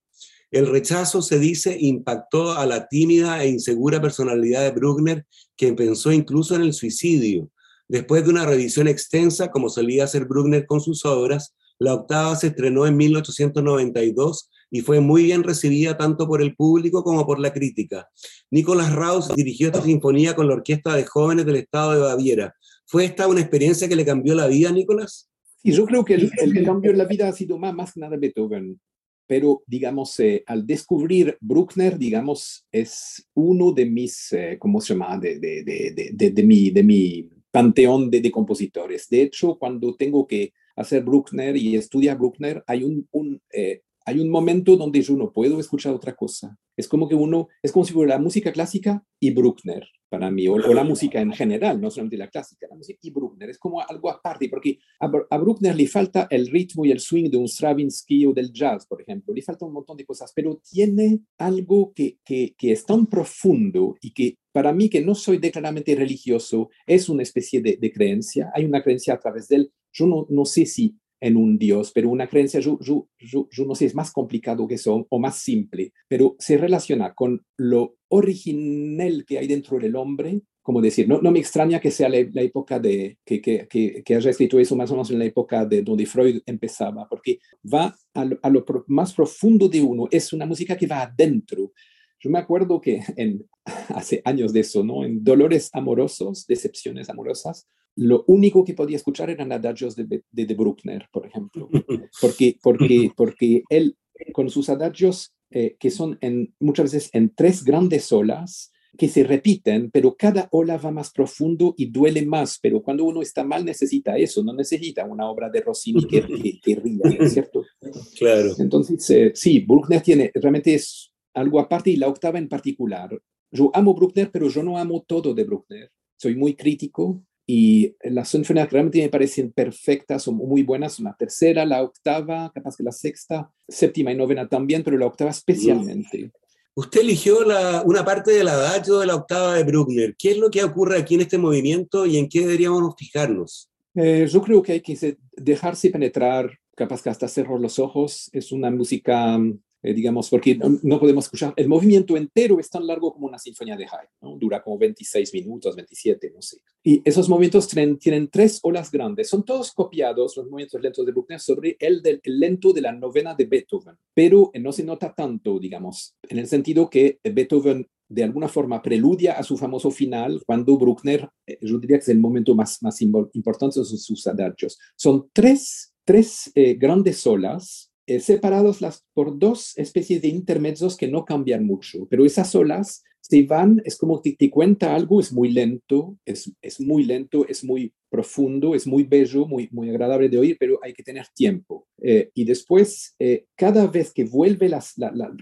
El 0.50 0.68
rechazo, 0.68 1.22
se 1.22 1.40
dice, 1.40 1.78
impactó 1.78 2.54
a 2.54 2.66
la 2.66 2.88
tímida 2.88 3.44
e 3.44 3.50
insegura 3.50 4.02
personalidad 4.02 4.62
de 4.62 4.72
Bruckner, 4.72 5.26
quien 5.58 5.76
pensó 5.76 6.12
incluso 6.14 6.56
en 6.56 6.62
el 6.62 6.74
suicidio. 6.74 7.50
Después 7.90 8.24
de 8.24 8.30
una 8.30 8.46
revisión 8.46 8.88
extensa, 8.88 9.52
como 9.52 9.70
solía 9.70 10.06
hacer 10.06 10.26
Bruckner 10.26 10.66
con 10.66 10.80
sus 10.80 11.04
obras, 11.06 11.54
la 11.80 11.94
octava 11.94 12.36
se 12.36 12.48
estrenó 12.48 12.88
en 12.88 12.96
1892 12.96 14.50
y 14.70 14.82
fue 14.82 15.00
muy 15.00 15.24
bien 15.24 15.44
recibida 15.44 15.98
tanto 15.98 16.28
por 16.28 16.42
el 16.42 16.56
público 16.56 17.04
como 17.04 17.26
por 17.26 17.40
la 17.40 17.54
crítica. 17.54 18.10
Nicolás 18.52 18.94
Raus 18.94 19.30
dirigió 19.36 19.68
esta 19.68 19.82
sinfonía 19.82 20.36
con 20.36 20.48
la 20.48 20.56
Orquesta 20.56 20.96
de 20.96 21.06
Jóvenes 21.06 21.46
del 21.46 21.58
Estado 21.58 21.94
de 21.94 22.02
Baviera. 22.02 22.56
¿Fue 22.86 23.06
esta 23.06 23.28
una 23.28 23.42
experiencia 23.42 23.88
que 23.88 23.96
le 23.96 24.06
cambió 24.06 24.36
la 24.36 24.48
vida, 24.48 24.72
Nicolás? 24.72 25.30
Sí, 25.58 25.72
yo 25.72 25.86
creo 25.86 26.06
que 26.06 26.14
el, 26.14 26.64
cambio 26.64 26.92
en 26.92 26.98
la 26.98 27.06
vida 27.06 27.28
ha 27.28 27.34
sido 27.34 27.58
más, 27.58 27.74
más 27.74 27.94
que 27.94 28.00
nada 28.00 28.18
Beethoven. 28.18 28.80
Pero, 29.26 29.62
digamos, 29.68 30.18
eh, 30.22 30.44
al 30.48 30.66
descubrir 30.66 31.38
Bruckner, 31.42 31.98
digamos, 31.98 32.66
es 32.72 33.28
uno 33.34 33.74
de 33.74 33.86
mis, 33.86 34.32
eh, 34.32 34.58
¿cómo 34.58 34.80
se 34.80 34.94
llama?, 34.94 35.18
de, 35.18 35.38
de, 35.38 35.64
de, 35.64 36.32
de, 36.32 36.44
mi, 36.44 36.70
de 36.70 36.84
mi 36.84 37.30
panteón 37.52 38.10
de, 38.10 38.32
compositores. 38.32 39.10
De 39.10 39.24
hecho, 39.24 39.58
cuando 39.58 39.96
tengo 39.96 40.26
que 40.26 40.54
hacer 40.78 41.04
Bruckner 41.04 41.58
y 41.58 41.76
estudiar 41.76 42.18
Bruckner, 42.18 42.64
hay 42.68 42.86
un, 42.86 43.06
un 43.12 43.42
eh, 43.52 43.82
hay 44.08 44.22
un 44.22 44.30
momento 44.30 44.78
donde 44.78 45.02
yo 45.02 45.18
no 45.18 45.34
puedo 45.34 45.60
escuchar 45.60 45.94
otra 45.94 46.16
cosa. 46.16 46.58
Es 46.78 46.88
como 46.88 47.10
que 47.10 47.16
uno, 47.16 47.50
es 47.62 47.74
como 47.74 47.84
si 47.84 47.92
fuera 47.92 48.16
la 48.16 48.22
música 48.22 48.54
clásica 48.54 49.04
y 49.20 49.32
Bruckner 49.32 49.86
para 50.10 50.32
mí, 50.32 50.48
o, 50.48 50.58
la 50.58 50.86
música 50.86 51.20
en 51.20 51.34
general, 51.34 51.82
no 51.82 51.92
solamente 51.92 52.16
la 52.16 52.30
clásica, 52.30 52.68
la 52.70 52.78
música 52.78 52.98
y 53.02 53.12
Bruckner, 53.12 53.50
es 53.50 53.58
como 53.58 53.82
algo 53.82 54.10
aparte, 54.10 54.48
porque 54.48 54.80
a, 55.02 55.38
Bruckner 55.38 55.76
le 55.76 55.88
falta 55.88 56.28
el 56.30 56.48
ritmo 56.48 56.86
y 56.86 56.92
el 56.92 57.02
swing 57.02 57.30
de 57.30 57.36
un 57.36 57.50
Stravinsky 57.50 58.26
o 58.26 58.32
del 58.32 58.54
jazz, 58.54 58.88
por 58.88 59.02
ejemplo, 59.02 59.34
le 59.34 59.42
falta 59.42 59.66
un 59.66 59.74
montón 59.74 59.98
de 59.98 60.06
cosas, 60.06 60.32
pero 60.34 60.62
tiene 60.64 61.20
algo 61.38 61.92
que, 61.94 62.20
que, 62.24 62.56
que 62.58 62.72
es 62.72 62.86
tan 62.86 63.08
profundo 63.08 63.96
y 64.00 64.14
que 64.14 64.38
para 64.54 64.72
mí, 64.72 64.90
que 64.90 65.02
no 65.02 65.14
soy 65.14 65.40
declaradamente 65.40 65.94
religioso, 65.94 66.70
es 66.86 67.10
una 67.10 67.24
especie 67.24 67.62
de, 67.62 67.76
de 67.76 67.92
creencia, 67.92 68.50
hay 68.56 68.64
una 68.64 68.82
creencia 68.82 69.14
a 69.16 69.20
través 69.20 69.50
de 69.50 69.58
él, 69.58 69.72
yo 69.92 70.08
no, 70.08 70.26
no 70.30 70.46
sé 70.46 70.66
si 70.66 70.96
en 71.20 71.38
un 71.38 71.58
Dios, 71.58 71.92
pero 71.94 72.10
una 72.10 72.28
creencia, 72.28 72.60
yo, 72.60 72.78
yo, 72.80 73.08
yo, 73.20 73.66
no 73.66 73.76
sé, 73.76 73.86
es 73.86 73.96
más 73.96 74.12
complicado 74.12 74.68
que 74.68 74.76
eso 74.76 75.06
o 75.10 75.20
más 75.20 75.38
simple, 75.38 75.94
pero 76.08 76.36
se 76.40 76.58
relaciona 76.58 77.14
con 77.14 77.44
lo 77.58 77.96
original 78.10 79.26
que 79.26 79.40
hay 79.40 79.48
dentro 79.48 79.80
del 79.80 79.96
hombre, 79.96 80.42
como 80.62 80.82
decir, 80.82 81.08
no, 81.08 81.22
no 81.22 81.32
me 81.32 81.40
extraña 81.40 81.80
que 81.80 81.92
sea 81.92 82.10
la, 82.10 82.18
época 82.18 82.78
de, 82.78 83.18
que, 83.26 83.42
que, 83.42 83.68
que, 84.04 84.16
haya 84.16 84.30
escrito 84.30 84.60
eso 84.60 84.76
más 84.76 84.92
o 84.92 84.94
menos 84.96 85.10
en 85.12 85.20
la 85.20 85.26
época 85.26 85.66
de 85.66 85.82
donde 85.82 86.06
Freud 86.06 86.42
empezaba, 86.46 87.08
porque 87.10 87.40
va 87.74 87.96
a 88.14 88.30
a 88.42 88.50
lo 88.50 88.66
más 88.88 89.14
profundo 89.14 89.70
de 89.70 89.82
uno, 89.82 90.08
es 90.12 90.34
una 90.34 90.46
música 90.46 90.76
que 90.76 90.88
va 90.88 91.04
adentro, 91.04 91.72
yo 92.20 92.30
me 92.30 92.40
acuerdo 92.40 92.82
que 92.82 93.02
en, 93.18 93.46
hace 93.90 94.22
años 94.26 94.54
de 94.54 94.62
eso, 94.62 94.84
¿no? 94.84 95.04
En 95.04 95.24
Dolores 95.24 95.70
Amorosos, 95.74 96.46
Decepciones 96.48 97.10
Amorosas, 97.10 97.68
lo 97.96 98.24
único 98.28 98.64
que 98.64 98.76
podía 98.76 98.96
escuchar 98.96 99.30
eran 99.30 99.52
adagios 99.52 99.96
de, 99.96 100.24
de, 100.32 100.54
Bruckner, 100.54 101.08
por 101.12 101.26
ejemplo, 101.26 101.68
porque, 102.22 102.58
porque, 102.62 103.12
porque 103.16 103.64
él, 103.70 103.98
con 104.34 104.50
sus 104.50 104.70
adagios, 104.70 105.34
eh, 105.50 105.76
que 105.80 105.90
son 105.90 106.18
en, 106.22 106.54
muchas 106.60 106.94
veces 106.94 107.10
en 107.14 107.34
tres 107.34 107.64
grandes 107.64 108.12
olas, 108.12 108.72
que 108.98 109.08
se 109.08 109.24
repiten, 109.24 109.92
pero 109.92 110.16
cada 110.18 110.48
ola 110.52 110.78
va 110.78 110.92
más 110.92 111.12
profundo 111.12 111.76
y 111.78 111.86
duele 111.86 112.26
más, 112.26 112.60
pero 112.62 112.82
cuando 112.82 113.04
uno 113.04 113.22
está 113.22 113.44
mal 113.44 113.64
necesita 113.64 114.18
eso, 114.18 114.44
no 114.44 114.54
necesita 114.54 115.06
una 115.06 115.30
obra 115.30 115.50
de 115.50 115.62
Rossini 115.62 116.06
que, 116.06 116.22
que, 116.62 116.76
ría, 116.76 117.30
¿cierto? 117.30 117.64
Claro. 118.18 118.54
Entonces, 118.58 119.10
eh, 119.12 119.32
sí, 119.36 119.60
Bruckner 119.60 120.02
tiene, 120.02 120.32
realmente 120.34 120.74
es 120.74 121.12
algo 121.38 121.60
aparte 121.60 121.92
y 121.92 121.96
la 121.96 122.08
octava 122.08 122.40
en 122.40 122.50
particular. 122.50 123.20
Yo 123.52 123.72
amo 123.74 123.94
Bruckner, 123.94 124.30
pero 124.32 124.50
yo 124.50 124.64
no 124.64 124.78
amo 124.78 125.04
todo 125.08 125.34
de 125.34 125.44
Bruckner. 125.44 125.92
Soy 126.18 126.36
muy 126.36 126.56
crítico 126.56 127.24
y 127.46 127.96
las 128.04 128.30
sinfonías 128.30 128.70
realmente 128.70 129.02
me 129.02 129.10
parecen 129.10 129.54
perfectas, 129.54 130.24
son 130.24 130.36
muy 130.36 130.64
buenas. 130.64 131.00
La 131.00 131.16
tercera, 131.16 131.66
la 131.66 131.82
octava, 131.82 132.52
capaz 132.54 132.76
que 132.76 132.84
la 132.84 132.92
sexta, 132.92 133.50
séptima 133.68 134.12
y 134.12 134.16
novena 134.16 134.50
también, 134.50 134.84
pero 134.84 134.98
la 134.98 135.06
octava 135.06 135.30
especialmente. 135.30 136.32
Usted 136.76 137.02
eligió 137.02 137.44
la, 137.44 137.84
una 137.86 138.04
parte 138.04 138.32
del 138.32 138.50
adagio 138.50 139.00
de 139.00 139.08
la 139.08 139.16
octava 139.16 139.56
de 139.56 139.64
Bruckner. 139.64 140.16
¿Qué 140.18 140.32
es 140.32 140.38
lo 140.38 140.52
que 140.52 140.64
ocurre 140.64 141.00
aquí 141.00 141.16
en 141.16 141.22
este 141.22 141.38
movimiento 141.38 142.06
y 142.06 142.18
en 142.18 142.28
qué 142.28 142.42
deberíamos 142.42 142.94
fijarnos? 142.98 143.70
Eh, 143.96 144.28
yo 144.30 144.42
creo 144.42 144.62
que 144.62 144.74
hay 144.74 144.82
que 144.82 145.18
dejarse 145.32 145.90
penetrar, 145.90 146.52
capaz 146.76 147.02
que 147.02 147.10
hasta 147.10 147.28
cerrar 147.28 147.60
los 147.60 147.80
ojos. 147.80 148.30
Es 148.34 148.52
una 148.52 148.70
música 148.70 149.40
eh, 149.84 149.94
digamos, 149.94 150.30
porque 150.30 150.56
no, 150.56 151.00
podemos 151.00 151.26
escuchar, 151.26 151.54
el 151.56 151.68
movimiento 151.68 152.18
entero 152.18 152.60
es 152.60 152.70
tan 152.70 152.88
largo 152.88 153.14
como 153.14 153.28
una 153.28 153.38
sinfonía 153.38 153.78
de 153.78 153.86
Haydn, 153.86 154.40
dura 154.40 154.64
como 154.64 154.78
26 154.78 155.34
minutos, 155.36 155.76
27, 155.76 156.32
no 156.34 156.42
sé. 156.42 156.58
Y 156.84 157.02
esos 157.06 157.30
movimientos 157.30 157.68
tienen, 157.68 158.00
tienen, 158.00 158.28
tres 158.28 158.60
olas 158.64 158.92
grandes, 158.92 159.30
son 159.30 159.46
todos 159.46 159.72
copiados, 159.72 160.36
los 160.36 160.48
movimientos 160.48 160.82
lentos 160.82 161.06
de 161.06 161.12
Bruckner, 161.12 161.40
sobre 161.40 161.78
el, 161.80 162.02
del, 162.02 162.20
lento 162.26 162.74
de 162.74 162.82
la 162.82 162.92
novena 162.92 163.36
de 163.36 163.46
Beethoven, 163.46 163.96
pero 164.16 164.50
eh, 164.54 164.60
no 164.60 164.72
se 164.72 164.84
nota 164.84 165.14
tanto, 165.14 165.60
digamos, 165.60 166.16
en 166.28 166.40
el 166.40 166.48
sentido 166.48 166.90
que 166.90 167.20
Beethoven 167.24 167.88
de 168.10 168.24
alguna 168.24 168.48
forma 168.48 168.82
preludia 168.82 169.34
a 169.34 169.44
su 169.44 169.58
famoso 169.58 169.92
final 169.92 170.42
cuando 170.46 170.78
Bruckner, 170.78 171.30
eh, 171.46 171.60
yo 171.62 171.78
diría 171.78 171.98
que 171.98 172.04
es 172.04 172.10
el 172.10 172.20
momento 172.20 172.56
más, 172.56 172.82
más 172.82 173.00
importante 173.02 173.80
de 173.80 173.86
sus, 173.86 174.26
adagios. 174.26 174.80
Son 174.96 175.30
tres, 175.34 175.94
tres 176.04 176.52
grandes 176.80 177.28
olas 177.28 177.87
eh, 178.08 178.20
separados 178.20 178.82
las, 178.82 179.06
por 179.14 179.38
dos 179.38 179.78
especies 179.78 180.22
de 180.22 180.30
intermedios 180.30 180.98
que 180.98 181.08
no 181.08 181.26
cambian 181.26 181.66
mucho, 181.66 182.08
pero 182.10 182.26
esas 182.26 182.56
olas 182.56 183.04
se 183.20 183.44
van, 183.44 183.82
es 183.84 183.98
como 183.98 184.22
que 184.22 184.34
te 184.34 184.50
cuenta 184.50 184.96
algo, 184.96 185.20
es 185.20 185.34
muy 185.34 185.52
lento, 185.52 186.18
es, 186.26 186.50
es 186.62 186.80
muy 186.80 187.04
lento, 187.04 187.46
es 187.48 187.64
muy 187.64 187.94
profundo, 188.10 188.74
es 188.74 188.88
muy 188.88 189.04
bello, 189.04 189.46
muy, 189.46 189.68
muy 189.72 189.90
agradable 189.90 190.30
de 190.30 190.38
oír, 190.38 190.58
pero 190.58 190.80
hay 190.82 190.94
que 190.94 191.04
tener 191.04 191.26
tiempo. 191.36 191.86
Eh, 192.02 192.32
y 192.34 192.46
después, 192.46 193.16
eh, 193.20 193.46
cada 193.56 193.88
vez 193.88 194.14
que 194.14 194.24
vuelve, 194.24 194.70
las, 194.70 194.94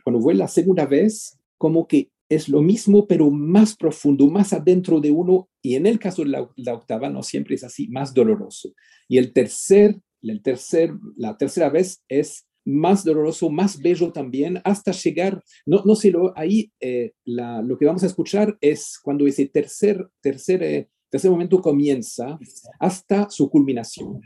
cuando 0.04 0.20
vuelve 0.20 0.40
la 0.40 0.48
segunda 0.48 0.88
vez, 0.88 1.38
como 1.60 1.88
que 1.88 2.10
es 2.28 2.50
lo 2.50 2.64
mismo, 2.64 3.06
pero 3.06 3.30
más 3.30 3.76
profundo, 3.76 4.28
más 4.32 4.52
adentro 4.52 5.00
de 5.00 5.12
uno, 5.12 5.48
y 5.62 5.76
en 5.76 5.86
el 5.86 6.00
caso 6.00 6.24
de 6.24 6.30
la, 6.30 6.50
la 6.56 6.74
octava 6.74 7.10
no 7.12 7.22
siempre 7.22 7.54
es 7.54 7.64
así, 7.64 7.88
más 7.90 8.16
doloroso. 8.16 8.74
Y 9.08 9.20
el 9.20 9.32
tercer, 9.32 10.00
el 10.24 10.42
tercer, 10.42 10.92
la 11.16 11.38
tercera 11.38 11.70
vez 11.70 12.02
es 12.10 12.48
más 12.66 13.06
doloroso, 13.06 13.50
más 13.50 13.80
bello 13.80 14.12
también, 14.12 14.60
hasta 14.64 14.92
llegar, 14.92 15.42
no, 15.66 15.84
no 15.86 15.96
sé, 15.96 16.12
lo, 16.12 16.38
ahí 16.38 16.72
eh, 16.80 17.14
lo 17.26 17.78
que 17.78 17.86
vamos 17.86 18.04
a 18.04 18.08
escuchar 18.08 18.58
es 18.60 19.00
cuando 19.02 19.28
ese 19.28 19.46
tercer, 19.46 20.10
tercer, 20.20 20.64
eh, 20.64 20.90
tercer 21.10 21.30
momento 21.32 21.62
comienza 21.62 22.40
hasta 22.80 23.30
su 23.30 23.50
culminación. 23.50 24.20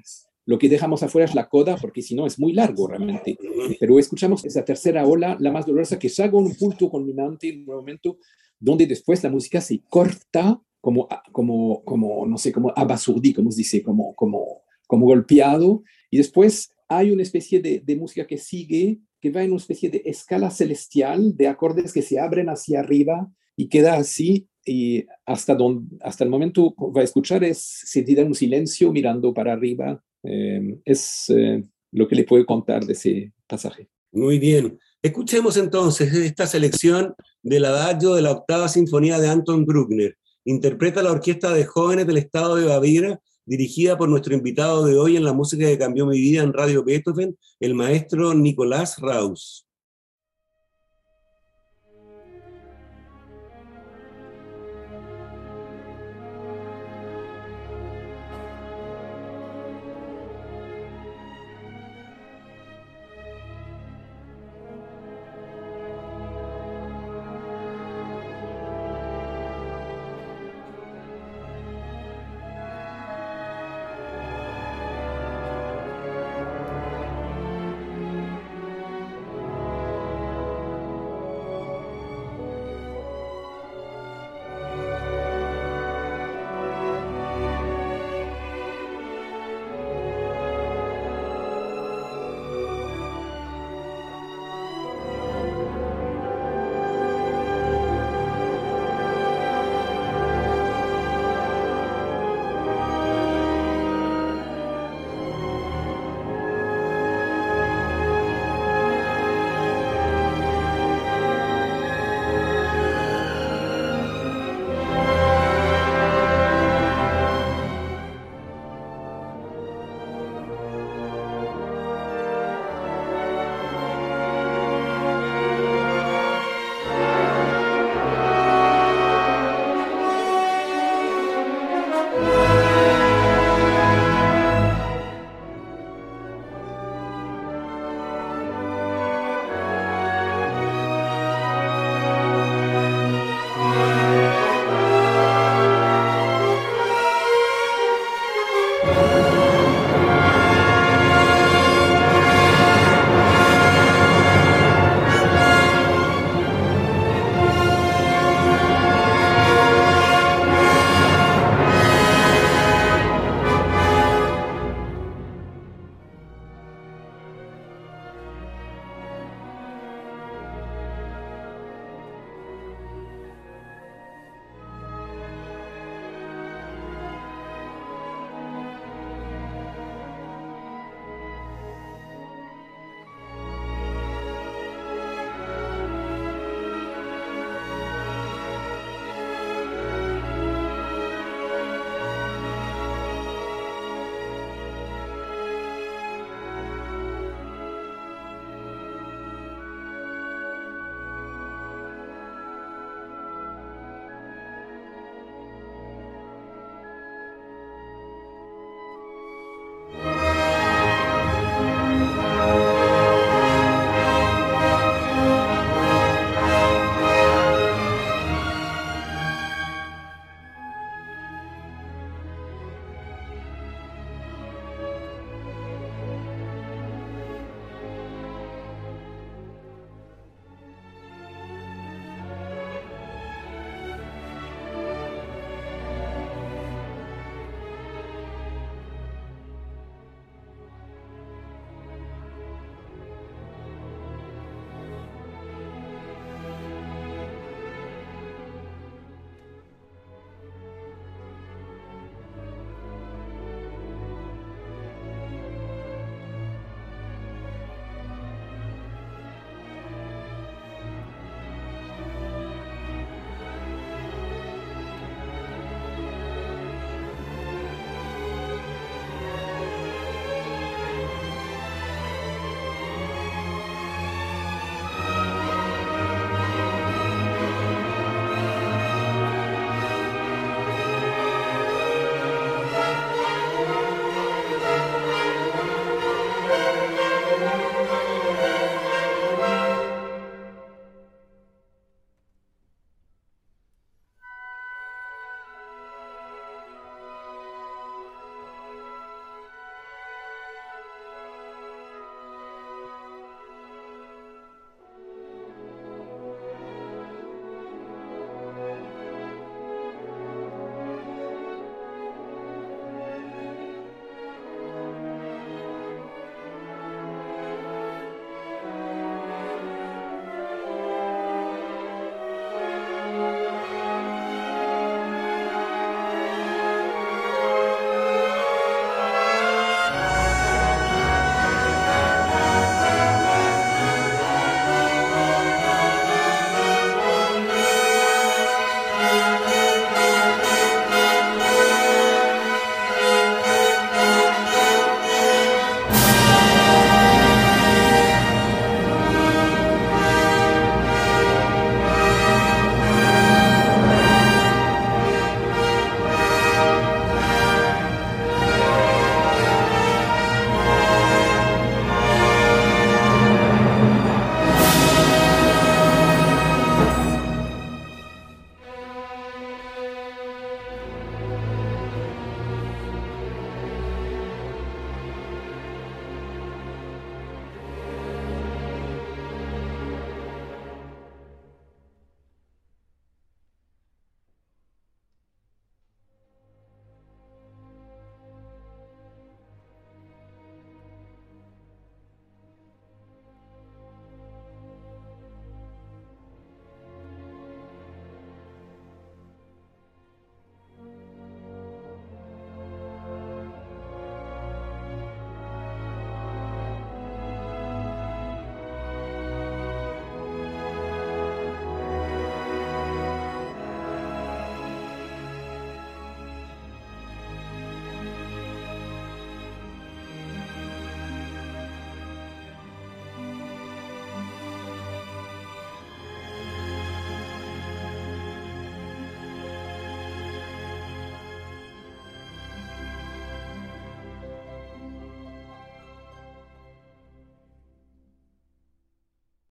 Lo 0.46 0.58
que 0.58 0.70
dejamos 0.70 1.04
afuera 1.04 1.26
es 1.26 1.36
la 1.36 1.48
coda, 1.48 1.76
porque 1.76 2.02
si 2.02 2.16
no 2.16 2.26
es 2.26 2.40
muy 2.40 2.54
largo 2.54 2.88
realmente. 2.88 3.38
Pero 3.80 4.00
escuchamos 4.00 4.44
esa 4.46 4.66
tercera 4.66 5.06
ola, 5.06 5.38
la 5.40 5.52
más 5.52 5.68
dolorosa, 5.68 6.00
que 6.00 6.10
llega 6.10 6.36
un 6.36 6.56
punto 6.56 6.90
culminante, 6.90 7.54
un 7.56 7.66
momento 7.66 8.18
donde 8.60 8.88
después 8.88 9.24
la 9.24 9.30
música 9.30 9.62
se 9.62 9.84
corta 9.88 10.60
como, 10.82 11.08
como, 11.32 11.84
como 11.84 12.26
no 12.26 12.38
sé, 12.38 12.52
como 12.52 12.74
abasurdi, 12.76 13.34
como 13.34 13.52
se 13.52 13.60
dice, 13.60 13.84
como, 13.84 14.16
como, 14.16 14.64
como 14.88 15.06
golpeado, 15.06 15.84
y 16.10 16.18
después 16.18 16.74
hay 16.90 17.12
una 17.12 17.22
especie 17.22 17.62
de, 17.62 17.96
música 17.96 18.26
que 18.26 18.38
sigue, 18.38 19.00
que 19.22 19.30
va 19.30 19.44
en 19.44 19.52
una 19.52 19.62
especie 19.62 19.90
de 19.90 20.02
escala 20.06 20.50
celestial 20.50 21.38
de 21.38 21.48
acordes 21.48 21.94
que 21.94 22.02
se 22.02 22.20
abren 22.20 22.50
hacia 22.50 22.80
arriba 22.80 23.32
y 23.56 23.70
queda 23.70 23.96
así 23.96 24.48
y 24.66 25.06
hasta, 25.26 25.56
donde, 25.56 25.98
hasta 26.02 26.24
el 26.24 26.30
momento 26.30 26.74
va 26.76 27.02
a 27.02 27.04
escuchar 27.04 27.44
es 27.44 27.60
sentir 27.60 28.22
un 28.24 28.34
silencio 28.34 28.92
mirando 28.92 29.34
para 29.34 29.54
arriba. 29.54 30.04
Eh, 30.24 30.80
es 30.84 31.30
eh, 31.30 31.64
lo 31.92 32.08
que 32.08 32.16
le 32.16 32.24
puedo 32.24 32.46
contar 32.46 32.86
de 32.86 32.94
ese 32.94 33.34
pasaje. 33.48 33.88
Muy 34.12 34.40
bien. 34.40 34.80
Escuchemos 35.02 35.58
entonces 35.58 36.12
esta 36.14 36.48
selección 36.48 37.14
del 37.44 37.66
adagio 37.66 38.16
de 38.16 38.24
la 38.24 38.32
octava 38.32 38.68
sinfonía 38.68 39.20
de 39.20 39.30
Anton 39.30 39.64
Bruckner. 39.64 40.18
Interpreta 40.44 41.04
la 41.04 41.12
Orquesta 41.12 41.54
de 41.54 41.66
Jóvenes 41.66 42.08
del 42.08 42.18
Estado 42.18 42.56
de 42.56 42.66
Baviera 42.66 43.22
dirigida 43.50 43.98
por 43.98 44.08
nuestro 44.08 44.36
invitado 44.36 44.86
de 44.86 44.96
hoy 44.96 45.18
en 45.18 45.24
la 45.24 45.34
música 45.34 45.66
que 45.66 45.80
cambió 45.80 46.06
mi 46.06 46.20
vida 46.20 46.44
en 46.44 46.54
Radio 46.54 46.84
Beethoven, 46.84 47.36
el 47.60 47.74
maestro 47.74 48.36
Nicolás 48.36 49.00
Raus. 49.00 49.69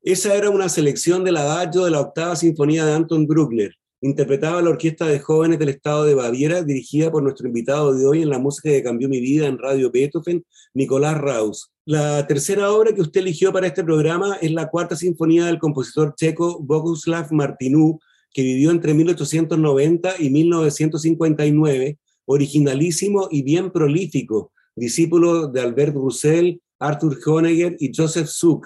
Esa 0.10 0.34
era 0.36 0.50
una 0.50 0.70
selección 0.70 1.26
del 1.26 1.36
adagio 1.36 1.84
de 1.84 1.92
la 1.92 2.00
octava 2.00 2.34
sinfonía 2.38 2.86
de 2.86 2.94
Anton 2.94 3.28
Bruckner, 3.28 3.74
interpretada 4.00 4.62
la 4.62 4.70
Orquesta 4.70 5.06
de 5.06 5.20
Jóvenes 5.20 5.60
del 5.60 5.68
Estado 5.68 6.06
de 6.06 6.16
Baviera, 6.16 6.64
dirigida 6.64 7.12
por 7.12 7.24
nuestro 7.24 7.46
invitado 7.46 7.94
de 7.94 8.06
hoy 8.06 8.22
en 8.22 8.30
la 8.30 8.40
música 8.40 8.70
que 8.70 8.82
cambió 8.82 9.10
mi 9.10 9.20
vida 9.20 9.48
en 9.48 9.58
Radio 9.58 9.92
Beethoven, 9.92 10.46
Nicolás 10.74 11.18
Raus. 11.18 11.74
La 11.84 12.26
tercera 12.26 12.72
obra 12.72 12.96
que 12.96 13.02
usted 13.02 13.20
eligió 13.20 13.52
para 13.52 13.68
este 13.68 13.84
programa 13.84 14.38
es 14.42 14.54
la 14.54 14.70
cuarta 14.70 14.96
sinfonía 14.96 15.46
del 15.46 15.60
compositor 15.60 16.16
checo 16.16 16.58
Boguslav 16.62 17.34
Martinů, 17.34 18.00
que 18.32 18.44
vivió 18.44 18.72
entre 18.72 18.94
1890 18.94 20.14
y 20.20 20.30
1959, 20.30 22.00
originalísimo 22.24 23.28
y 23.30 23.42
bien 23.42 23.72
prolífico, 23.72 24.54
discípulo 24.74 25.48
de 25.48 25.60
Albert 25.60 25.96
Roussel, 25.96 26.62
Arthur 26.80 27.20
Honegger 27.26 27.76
y 27.78 27.92
Joseph 27.94 28.28
Suk. 28.28 28.66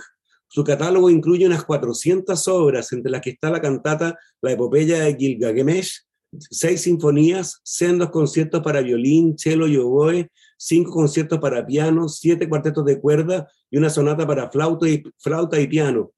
Su 0.54 0.66
catálogo 0.66 1.10
incluye 1.10 1.46
unas 1.46 1.64
400 1.64 2.46
obras, 2.50 2.92
entre 2.92 3.10
las 3.10 3.22
que 3.22 3.30
está 3.30 3.50
la 3.50 3.62
cantata 3.62 4.20
La 4.42 4.52
epopeya 4.52 5.00
de 5.00 5.16
Gilgamesh, 5.16 6.02
seis 6.38 6.82
sinfonías, 6.82 7.62
sendos 7.64 8.10
conciertos 8.10 8.62
para 8.62 8.82
violín, 8.82 9.38
cello 9.38 9.66
y 9.66 9.78
oboe, 9.78 10.30
cinco 10.58 10.92
conciertos 10.92 11.40
para 11.40 11.66
piano, 11.66 12.10
siete 12.10 12.50
cuartetos 12.50 12.84
de 12.84 13.00
cuerda 13.00 13.48
y 13.70 13.78
una 13.78 13.90
sonata 13.90 14.28
para 14.28 14.52
flauta 14.52 14.90
y, 14.90 15.02
flauta 15.20 15.58
y 15.58 15.68
piano. 15.68 16.12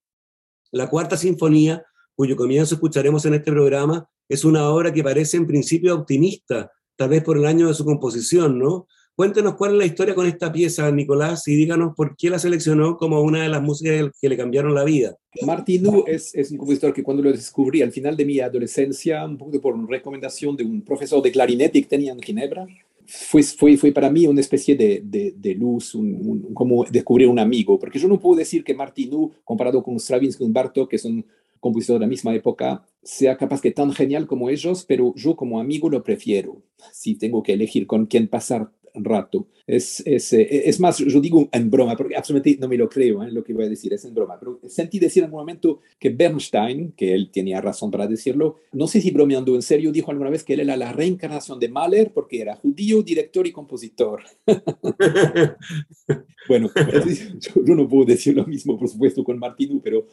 La 0.72 0.90
cuarta 0.90 1.16
sinfonía, 1.16 1.86
cuyo 2.16 2.36
comienzo 2.36 2.74
escucharemos 2.74 3.24
en 3.28 3.36
este 3.36 3.52
programa, 3.52 4.10
es 4.28 4.44
una 4.44 4.68
obra 4.68 4.92
que 4.92 5.04
parece 5.04 5.38
en 5.38 5.46
principio 5.46 5.94
optimista, 5.94 6.72
tal 6.96 7.10
vez 7.10 7.24
por 7.24 7.38
el 7.38 7.46
año 7.46 7.68
de 7.68 7.76
su 7.76 7.86
composición, 7.86 8.58
¿no? 8.58 8.88
Cuéntenos 9.16 9.54
cuál 9.56 9.74
es 9.74 9.78
la 9.78 9.86
historia 9.86 10.16
con 10.16 10.26
esta 10.26 10.52
pieza, 10.52 10.90
Nicolás, 10.92 11.48
y 11.48 11.56
díganos 11.56 11.94
por 11.96 12.16
qué 12.18 12.32
la 12.32 12.40
seleccionó 12.40 12.98
como 12.98 13.22
una 13.22 13.44
de 13.44 13.50
las 13.50 13.62
músicas 13.62 14.10
que 14.20 14.28
le 14.28 14.36
cambiaron 14.36 14.74
la 14.74 14.84
vida. 14.84 15.16
Martinú 15.44 16.04
es, 16.08 16.34
es 16.34 16.50
un 16.50 16.58
compositor 16.58 16.94
que 16.94 17.04
cuando 17.04 17.22
lo 17.22 17.32
descubrí 17.32 17.84
al 17.84 17.92
final 17.92 18.18
de 18.18 18.26
mi 18.26 18.40
adolescencia, 18.40 19.24
un 19.24 19.38
poco 19.38 19.62
por 19.62 19.88
recomendación 19.88 20.56
de 20.56 20.64
un 20.64 20.82
profesor 20.82 21.22
de 21.22 21.32
clarinete 21.32 21.80
que 21.80 21.88
tenía 21.88 22.12
en 22.12 22.22
Ginebra, 22.22 22.66
fue, 23.06 23.44
fue, 23.44 23.78
fue 23.78 23.92
para 23.92 24.10
mí 24.10 24.26
una 24.26 24.42
especie 24.42 24.76
de, 24.76 25.04
de, 25.36 25.56
luz, 25.56 25.94
un, 25.94 26.52
como 26.54 26.84
descubrir 26.86 27.28
un 27.28 27.38
amigo, 27.38 27.78
porque 27.78 28.00
yo 28.00 28.08
no 28.08 28.20
puedo 28.20 28.38
decir 28.38 28.64
que 28.64 28.74
Martinú, 28.74 29.32
comparado 29.44 29.84
con 29.84 30.00
Stravinsky 30.00 30.44
y 30.44 30.50
Bartók, 30.50 30.90
que 30.90 30.98
son 30.98 31.24
compositores 31.60 32.00
de 32.00 32.06
la 32.06 32.10
misma 32.10 32.34
época, 32.34 32.84
sea 33.02 33.38
capaz 33.38 33.62
que 33.62 33.72
tan 33.72 33.94
genial 33.94 34.26
como 34.26 34.50
ellos, 34.50 34.86
pero 34.88 35.14
yo 35.16 35.36
como 35.36 35.60
amigo 35.60 35.90
lo 35.90 36.04
prefiero, 36.04 36.62
si 36.92 37.16
tengo 37.16 37.44
que 37.44 37.54
elegir 37.54 37.86
con 37.88 38.06
quién 38.06 38.28
pasar 38.28 38.72
rato. 38.96 39.48
Es, 39.66 40.04
es, 40.06 40.34
eh, 40.34 40.68
es, 40.68 40.80
más, 40.80 40.98
yo 40.98 41.22
digo 41.22 41.48
en 41.52 41.72
broma, 41.72 41.96
porque 41.96 42.18
absolutamente 42.18 42.60
no 42.60 42.68
me 42.68 42.78
lo 42.78 42.90
creo, 42.90 43.24
¿eh? 43.24 43.32
lo 43.32 43.44
que 43.44 43.54
voy 43.54 43.66
a 43.66 43.70
decir, 43.70 43.94
es 43.94 44.04
en 44.04 44.14
broma, 44.14 44.38
pero 44.38 44.60
sentí 44.68 45.00
decir 45.00 45.24
en 45.24 45.30
un 45.30 45.38
momento 45.38 45.80
que 45.98 46.10
Bernstein, 46.10 46.92
que 46.92 47.14
él 47.14 47.30
tenía 47.32 47.62
razón 47.62 47.90
para 47.90 48.06
decirlo, 48.06 48.58
no 48.74 48.88
sé 48.88 49.00
si 49.00 49.12
bromeando 49.12 49.56
en 49.56 49.62
serio, 49.62 49.94
dijo 49.94 50.12
alguna 50.12 50.30
vez 50.30 50.44
que 50.44 50.56
él 50.56 50.60
era 50.60 50.76
la 50.76 50.92
reencarnación 50.92 51.60
de 51.60 51.70
Mahler 51.70 52.12
porque 52.14 52.42
era 52.42 52.58
judío, 52.58 53.02
director 53.04 53.48
y 53.48 53.54
compositor. 53.54 54.24
bueno, 56.50 56.70
yo, 57.66 57.76
no 57.76 57.88
puedo 57.88 58.06
decir 58.06 58.36
lo 58.36 58.46
mismo, 58.46 58.78
por 58.78 58.90
supuesto, 58.90 59.24
con 59.24 59.40
Martinu, 59.40 59.80
pero, 59.82 60.08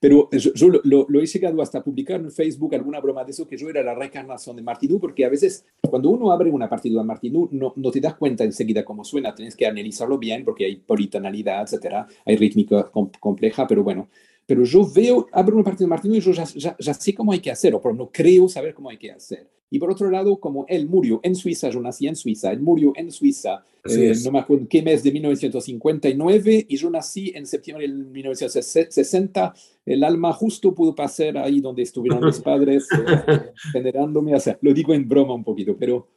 pero 0.00 0.30
yo, 0.32 0.68
lo, 0.68 1.06
lo, 1.08 1.20
he 1.20 1.26
llegado 1.26 1.60
hasta 1.60 1.84
publicar 1.84 2.20
en 2.20 2.30
Facebook 2.30 2.74
alguna 2.74 3.00
broma 3.00 3.22
de 3.22 3.32
eso, 3.32 3.46
que 3.46 3.58
yo 3.58 3.68
era 3.68 3.82
la 3.82 3.94
reencarnación 3.94 4.56
de 4.56 4.62
Martinu, 4.62 4.98
porque 4.98 5.26
a 5.26 5.28
veces 5.28 5.66
cuando 5.82 6.08
uno 6.08 6.32
abre 6.32 6.50
una 6.50 6.70
partida 6.70 6.98
de 6.98 7.06
Martinu, 7.06 7.48
no, 7.52 7.74
no 7.76 7.90
te 7.90 8.00
das 8.00 8.14
cuenta 8.14 8.42
enseguida 8.44 8.82
cómo 8.82 9.04
suena, 9.04 9.34
tienes 9.34 9.54
que 9.54 9.66
analizarlo 9.66 10.18
bien 10.18 10.42
porque 10.42 10.64
hay 10.64 10.76
politonalidad, 10.76 11.62
etcétera, 11.62 12.06
hay 12.24 12.36
rítmica 12.36 12.90
compleja, 13.20 13.66
pero 13.66 13.84
bueno, 13.84 14.08
pero 14.46 14.64
yo 14.64 14.90
veo, 14.90 15.28
abro 15.32 15.54
una 15.54 15.64
partida 15.64 15.84
de 15.84 15.90
Martino 15.90 16.16
y 16.16 16.20
yo 16.20 16.32
ya, 16.32 16.44
ya, 16.44 16.94
sé 16.94 17.14
cómo 17.14 17.30
hay 17.32 17.40
que 17.40 17.50
hacerlo, 17.50 17.80
pero 17.80 17.94
no 17.94 18.10
creo 18.10 18.48
saber 18.48 18.74
cómo 18.74 18.88
hay 18.88 18.96
que 18.96 19.12
hacer. 19.12 19.46
Y 19.70 19.78
por 19.78 19.90
otro 19.90 20.10
lado, 20.10 20.38
como 20.40 20.66
él 20.68 20.88
murió 20.88 21.20
en 21.22 21.36
Suiza, 21.36 21.70
yo 21.70 21.80
nací 21.80 22.08
en 22.08 22.16
Suiza, 22.16 22.50
él 22.50 22.60
murió 22.60 22.92
en 22.96 23.12
Suiza, 23.12 23.64
eh, 23.88 24.14
no 24.24 24.32
me 24.32 24.40
acuerdo 24.40 24.66
qué 24.68 24.82
mes 24.82 25.02
de 25.04 25.12
1959, 25.12 26.66
y 26.68 26.76
yo 26.76 26.90
nací 26.90 27.32
en 27.34 27.46
septiembre 27.46 27.86
de 27.86 27.94
1960, 27.94 29.54
el 29.86 30.02
alma 30.02 30.32
justo 30.32 30.74
pudo 30.74 30.94
pasar 30.94 31.38
ahí 31.38 31.60
donde 31.60 31.82
estuvieron 31.82 32.24
mis 32.24 32.40
padres, 32.40 32.88
eh, 32.92 33.52
generándome, 33.72 34.34
o 34.34 34.40
sea, 34.40 34.58
lo 34.60 34.74
digo 34.74 34.92
en 34.92 35.08
broma 35.08 35.34
un 35.34 35.44
poquito, 35.44 35.76
pero 35.78 36.08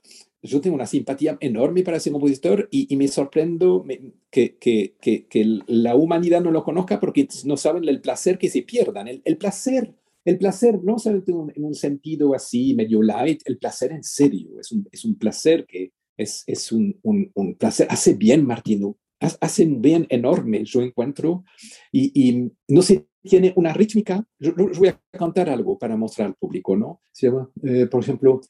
yo 0.44 0.60
tengo 0.60 0.76
una 0.76 0.86
simpatía 0.86 1.38
enorme 1.40 1.84
para 1.84 1.98
ese 1.98 2.12
compositor 2.12 2.68
y, 2.70 2.94
me 2.98 3.08
sorprendo 3.08 3.86
que, 4.30 4.58
que, 4.58 4.94
que, 5.00 5.60
la 5.68 5.96
humanidad 5.96 6.42
no 6.42 6.52
lo 6.52 6.64
conozca 6.64 7.00
porque 7.00 7.28
no 7.46 7.56
saben 7.56 7.88
el 7.88 8.02
placer 8.02 8.38
que 8.38 8.50
se 8.50 8.62
pierdan. 8.62 9.08
El, 9.08 9.22
el 9.24 9.38
placer, 9.38 9.94
el 10.26 10.38
placer 10.38 10.80
no 10.84 10.98
solamente 10.98 11.32
en 11.32 11.64
un 11.64 11.76
sentido 11.76 12.34
así 12.34 12.74
medio 12.76 13.02
light, 13.02 13.42
el 13.46 13.58
placer 13.58 13.92
en 13.92 14.04
serio, 14.04 14.60
es 14.60 14.72
un, 14.72 14.88
es 14.92 15.06
un 15.06 15.16
placer 15.16 15.66
que 15.66 15.92
es, 16.18 16.44
es 16.48 16.72
un, 16.72 17.00
un, 17.04 17.32
un, 17.34 17.56
placer, 17.56 17.88
hace 17.90 18.14
bien 18.14 18.46
Martino, 18.46 18.98
hace 19.20 19.66
un 19.66 19.82
bien 19.82 20.06
enorme, 20.10 20.64
yo 20.64 20.82
encuentro, 20.82 21.44
y, 21.92 22.52
no 22.68 22.82
sé 22.82 23.08
tiene 23.26 23.54
una 23.56 23.72
rítmica. 23.72 24.28
Yo, 24.38 24.54
voy 24.54 24.90
a 24.90 25.00
cantar 25.12 25.50
algo 25.50 25.80
para 25.80 25.96
mostrar 25.96 26.28
al 26.28 26.36
público, 26.36 26.76
¿no? 26.76 27.02
Se 27.12 27.28
llama, 27.28 27.50
eh, 27.64 27.88
por 27.88 28.04
ejemplo, 28.04 28.42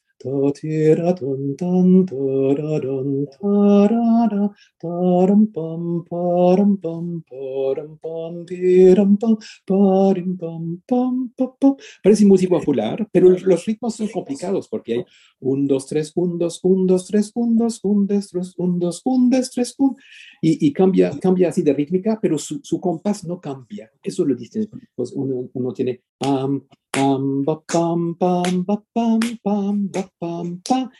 Parece 12.02 12.24
música 12.24 12.58
popular, 12.58 13.08
pero 13.12 13.30
los 13.30 13.66
ritmos 13.66 13.96
son 13.96 14.08
complicados 14.08 14.68
porque 14.68 14.94
hay 14.94 15.04
un, 15.40 15.66
dos, 15.66 15.86
tres, 15.86 16.12
un, 16.14 16.38
dos, 16.38 16.60
un, 16.62 16.86
dos, 16.86 17.06
tres, 17.06 17.30
un, 17.34 17.56
dos, 17.56 17.80
un, 17.82 18.06
dos, 18.06 18.28
tres, 18.28 18.54
un, 18.56 18.78
dos, 18.78 19.02
un, 19.04 19.30
dos, 19.30 19.50
tres, 19.50 19.74
un, 19.78 19.96
y, 20.40 20.66
y 20.66 20.72
cambia, 20.72 21.10
cambia 21.20 21.48
así 21.50 21.62
de 21.62 21.72
rítmica, 21.74 22.18
pero 22.20 22.38
su, 22.38 22.60
su 22.62 22.80
compás 22.80 23.24
no 23.24 23.40
cambia. 23.40 23.90
Eso 24.02 24.24
lo 24.24 24.34
dice. 24.34 24.68
Pues 24.94 25.12
uno, 25.12 25.48
uno 25.52 25.72
tiene 25.72 26.02
pam, 26.18 26.64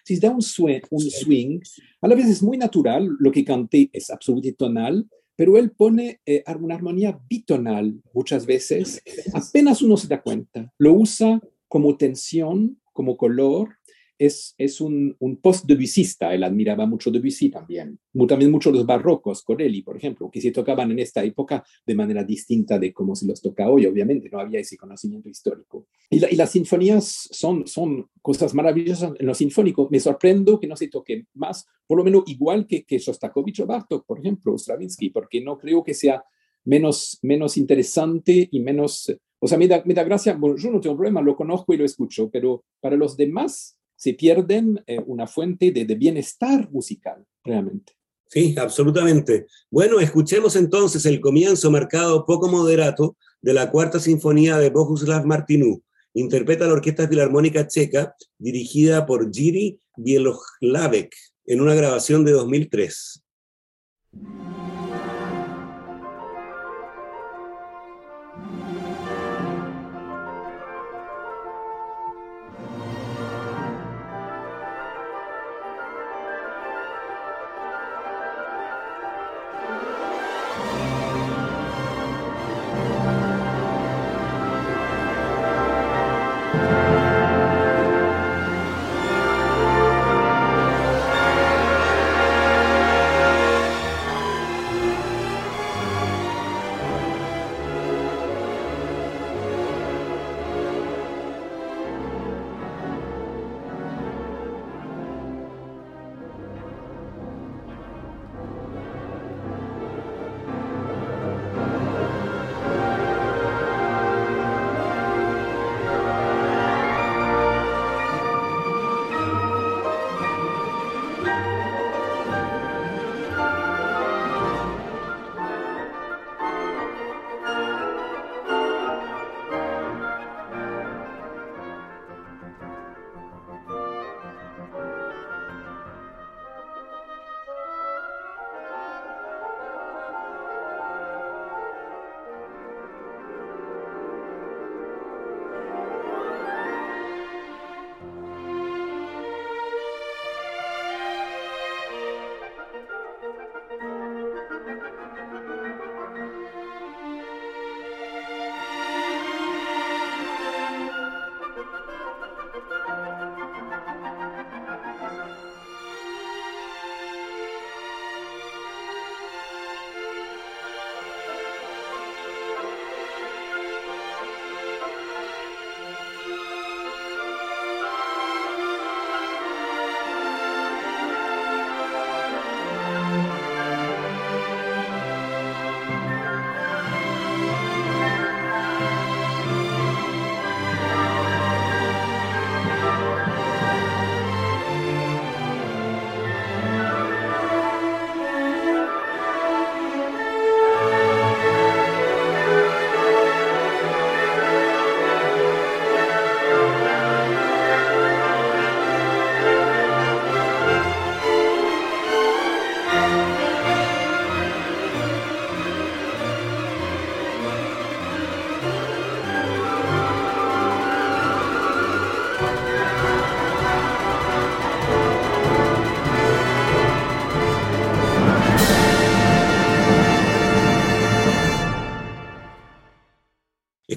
Si 0.05 0.19
da 0.19 0.31
un 0.31 0.43
swing, 0.43 0.81
un 0.91 1.11
swing, 1.11 1.61
a 2.01 2.09
la 2.09 2.17
vez 2.17 2.27
es 2.27 2.43
muy 2.43 2.59
natural, 2.59 3.09
lo 3.21 3.31
que 3.31 3.45
canté 3.45 3.91
es 3.93 4.11
absolutamente 4.11 4.57
tonal, 4.57 5.09
pero 5.37 5.57
él 5.57 5.71
pone 5.71 6.21
eh, 6.27 6.43
una 6.59 6.75
armonía 6.75 7.19
bitonal 7.29 8.01
muchas 8.13 8.45
veces, 8.45 9.03
apenas 9.33 9.83
uno 9.83 9.97
se 9.97 10.09
da 10.09 10.21
cuenta. 10.21 10.73
Lo 10.79 10.95
usa 10.95 11.41
como 11.69 11.97
tensión, 11.97 12.81
como 12.93 13.17
color, 13.17 13.77
es, 14.19 14.55
es 14.59 14.81
un, 14.81 15.17
un 15.19 15.37
post-Debussyista, 15.37 16.33
él 16.35 16.45
admiraba 16.45 16.87
mucho 16.87 17.11
Debussy 17.11 17.51
también, 17.51 17.99
también 18.29 18.51
mucho 18.51 18.71
los 18.71 18.87
barrocos, 18.87 19.43
Corelli, 19.43 19.83
por 19.83 19.97
ejemplo, 19.97 20.31
que 20.31 20.41
se 20.41 20.53
tocaban 20.53 20.91
en 20.93 21.01
esta 21.01 21.25
época 21.25 21.65
de 21.85 21.95
manera 21.95 22.23
distinta 22.23 22.79
de 22.79 22.93
cómo 22.93 23.15
se 23.15 23.27
los 23.27 23.41
toca 23.41 23.69
hoy, 23.69 23.87
obviamente, 23.87 24.29
no 24.31 24.39
había 24.39 24.61
ese 24.61 24.77
conocimiento 24.77 25.29
histórico. 25.29 25.87
Y, 26.11 26.21
las 26.37 26.51
sinfonías 26.51 27.29
son, 27.31 27.67
son 27.67 28.09
cosas 28.23 28.55
maravillosas 28.55 29.13
en 29.19 29.27
lo 29.27 29.35
sinfónico, 29.35 29.89
me 29.91 30.01
sorprendo 30.01 30.61
que 30.61 30.67
no 30.67 30.77
se 30.77 30.89
toque 30.89 31.27
más, 31.35 31.67
por 31.87 31.99
lo 31.99 32.05
menos 32.05 32.25
igual 32.27 32.67
que, 32.67 32.85
que 32.85 32.99
Shostakovich 32.99 33.61
o 33.61 33.67
Bartok, 33.67 34.07
por 34.07 34.21
ejemplo, 34.21 34.57
Stravinsky, 34.57 35.11
porque 35.11 35.41
no 35.41 35.59
creo 35.59 35.83
que 35.83 35.95
sea 35.95 36.25
menos, 36.65 37.19
menos 37.23 37.57
interesante 37.57 38.49
y 38.51 38.61
menos... 38.61 39.15
O 39.41 39.47
sea, 39.47 39.59
me 39.59 39.69
da, 39.69 39.83
me 39.85 39.93
da 39.93 40.05
gracia, 40.05 40.35
bueno, 40.35 40.57
yo 40.57 40.71
no 40.71 40.81
tengo 40.81 40.97
problema, 40.97 41.21
lo 41.21 41.37
conozco 41.37 41.75
y 41.75 41.77
lo 41.77 41.85
escucho, 41.85 42.31
pero 42.31 42.65
para 42.81 42.97
los 42.97 43.15
demás 43.15 43.79
se 44.05 44.13
pierden 44.13 44.85
eh, 44.87 45.01
una 45.07 45.27
fuente 45.27 45.71
de, 45.73 45.95
bienestar 45.95 46.71
musical, 46.71 47.25
realmente. 47.43 47.95
Sí, 48.29 48.55
absolutamente. 48.59 49.47
Bueno, 49.71 49.99
escuchemos 49.99 50.57
entonces 50.57 51.07
el 51.07 51.23
comienzo 51.23 51.71
marcado 51.71 52.27
poco 52.27 52.47
moderato 52.51 53.17
de 53.41 53.55
la 53.55 53.71
cuarta 53.71 53.99
sinfonía 53.99 54.59
de 54.59 54.69
Bohuslav 54.69 55.25
Martinů. 55.25 55.83
Interpreta 56.13 56.67
la 56.67 56.75
Orquesta 56.75 57.09
Filarmónica 57.09 57.67
Checa, 57.67 58.15
dirigida 58.39 59.07
por 59.07 59.33
Jiri 59.33 59.81
Bieloslavek, 59.97 61.15
en 61.47 61.63
una 61.63 61.75
grabación 61.75 62.27
de 62.27 62.33
2003. 62.33 63.25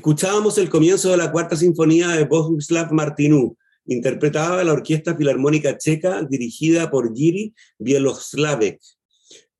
Escuchábamos 0.07 0.57
el 0.57 0.69
comienzo 0.69 1.11
de 1.11 1.17
la 1.17 1.33
cuarta 1.33 1.57
sinfonía 1.57 2.07
de 2.07 2.23
Bohuslav 2.23 2.93
Martinú, 2.93 3.57
interpretada 3.87 4.63
la 4.63 4.71
Orquesta 4.71 5.17
Filarmónica 5.17 5.77
Checa 5.77 6.23
dirigida 6.23 6.89
por 6.89 7.13
Giri 7.13 7.53
Bieloslavek. 7.77 8.79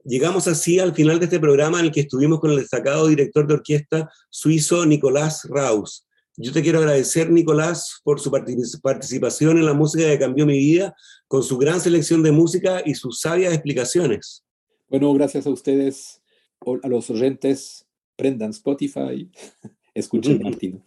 Llegamos 0.05 0.47
así 0.47 0.79
al 0.79 0.95
final 0.95 1.19
de 1.19 1.25
este 1.25 1.41
programa 1.41 1.81
en 1.81 1.87
el 1.87 1.91
que 1.91 1.99
estuvimos 1.99 2.39
con 2.39 2.51
el 2.51 2.59
destacado 2.59 3.07
director 3.07 3.45
de 3.45 3.55
orquesta 3.55 4.09
suizo 4.29 4.85
Nicolás 4.85 5.45
Raus. 5.49 6.07
Yo 6.37 6.53
te 6.53 6.61
quiero 6.61 6.79
agradecer, 6.79 7.29
Nicolás, 7.29 7.99
por 8.05 8.21
su 8.21 8.31
participación 8.31 9.57
en 9.57 9.65
la 9.65 9.73
música 9.73 10.05
que 10.05 10.17
cambió 10.17 10.45
mi 10.45 10.57
vida, 10.57 10.95
con 11.27 11.43
su 11.43 11.57
gran 11.57 11.81
selección 11.81 12.23
de 12.23 12.31
música 12.31 12.81
y 12.85 12.95
sus 12.95 13.19
sabias 13.19 13.53
explicaciones. 13.53 14.45
Bueno, 14.87 15.13
gracias 15.13 15.45
a 15.45 15.49
ustedes, 15.49 16.21
a 16.83 16.87
los 16.87 17.09
oyentes, 17.09 17.85
prendan 18.15 18.51
Spotify, 18.51 19.29
escuchen 19.99 20.41
Martín. 20.41 20.83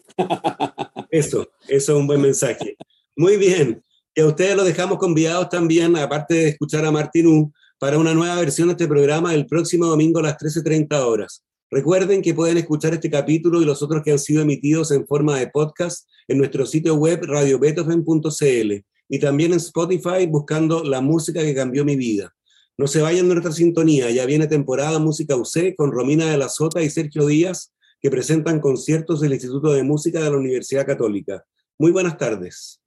Eso, 1.10 1.48
eso 1.68 1.92
es 1.92 1.98
un 1.98 2.06
buen 2.06 2.20
mensaje. 2.20 2.76
Muy 3.16 3.36
bien. 3.36 3.82
Y 4.14 4.20
a 4.20 4.26
ustedes 4.26 4.56
los 4.56 4.64
dejamos 4.64 4.98
convidados 4.98 5.48
también, 5.48 5.96
aparte 5.96 6.34
de 6.34 6.48
escuchar 6.48 6.84
a 6.84 6.90
Martín 6.90 7.52
para 7.78 7.98
una 7.98 8.14
nueva 8.14 8.36
versión 8.36 8.68
de 8.68 8.72
este 8.72 8.86
programa 8.86 9.34
el 9.34 9.46
próximo 9.46 9.86
domingo 9.86 10.20
a 10.20 10.22
las 10.22 10.36
13.30 10.36 10.94
horas. 11.04 11.42
Recuerden 11.70 12.20
que 12.22 12.34
pueden 12.34 12.58
escuchar 12.58 12.94
este 12.94 13.10
capítulo 13.10 13.62
y 13.62 13.64
los 13.64 13.82
otros 13.82 14.02
que 14.02 14.12
han 14.12 14.18
sido 14.18 14.42
emitidos 14.42 14.90
en 14.90 15.06
forma 15.06 15.38
de 15.38 15.48
podcast 15.48 16.08
en 16.28 16.38
nuestro 16.38 16.66
sitio 16.66 16.94
web 16.94 17.20
radiobeethoven.cl 17.24 18.72
y 19.08 19.18
también 19.18 19.52
en 19.52 19.58
Spotify 19.58 20.26
buscando 20.28 20.84
la 20.84 21.00
música 21.00 21.42
que 21.42 21.54
cambió 21.54 21.84
mi 21.84 21.96
vida. 21.96 22.34
No 22.76 22.86
se 22.86 23.02
vayan 23.02 23.28
de 23.28 23.34
nuestra 23.34 23.52
sintonía, 23.52 24.10
ya 24.10 24.26
viene 24.26 24.46
temporada 24.46 24.98
Música 24.98 25.36
UC 25.36 25.74
con 25.76 25.92
Romina 25.92 26.30
de 26.30 26.38
la 26.38 26.48
Sota 26.48 26.82
y 26.82 26.90
Sergio 26.90 27.26
Díaz 27.26 27.72
que 28.00 28.10
presentan 28.10 28.60
conciertos 28.60 29.20
del 29.20 29.32
Instituto 29.32 29.72
de 29.72 29.82
Música 29.82 30.20
de 30.20 30.30
la 30.30 30.36
Universidad 30.36 30.86
Católica. 30.86 31.44
Muy 31.78 31.92
buenas 31.92 32.16
tardes. 32.16 32.80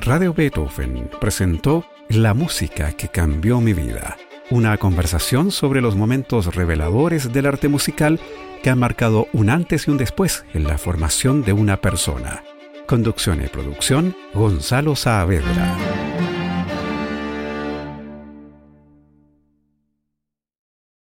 Radio 0.00 0.32
Beethoven 0.32 1.10
presentó 1.20 1.84
La 2.08 2.32
música 2.32 2.92
que 2.92 3.08
cambió 3.08 3.60
mi 3.60 3.72
vida, 3.72 4.16
una 4.50 4.78
conversación 4.78 5.50
sobre 5.50 5.80
los 5.80 5.96
momentos 5.96 6.54
reveladores 6.54 7.32
del 7.32 7.46
arte 7.46 7.68
musical 7.68 8.20
que 8.62 8.70
han 8.70 8.78
marcado 8.78 9.26
un 9.32 9.50
antes 9.50 9.88
y 9.88 9.90
un 9.90 9.98
después 9.98 10.44
en 10.54 10.64
la 10.64 10.78
formación 10.78 11.42
de 11.42 11.52
una 11.52 11.80
persona. 11.80 12.44
Conducción 12.86 13.44
y 13.44 13.48
producción, 13.48 14.14
Gonzalo 14.32 14.94
Saavedra. 14.94 15.76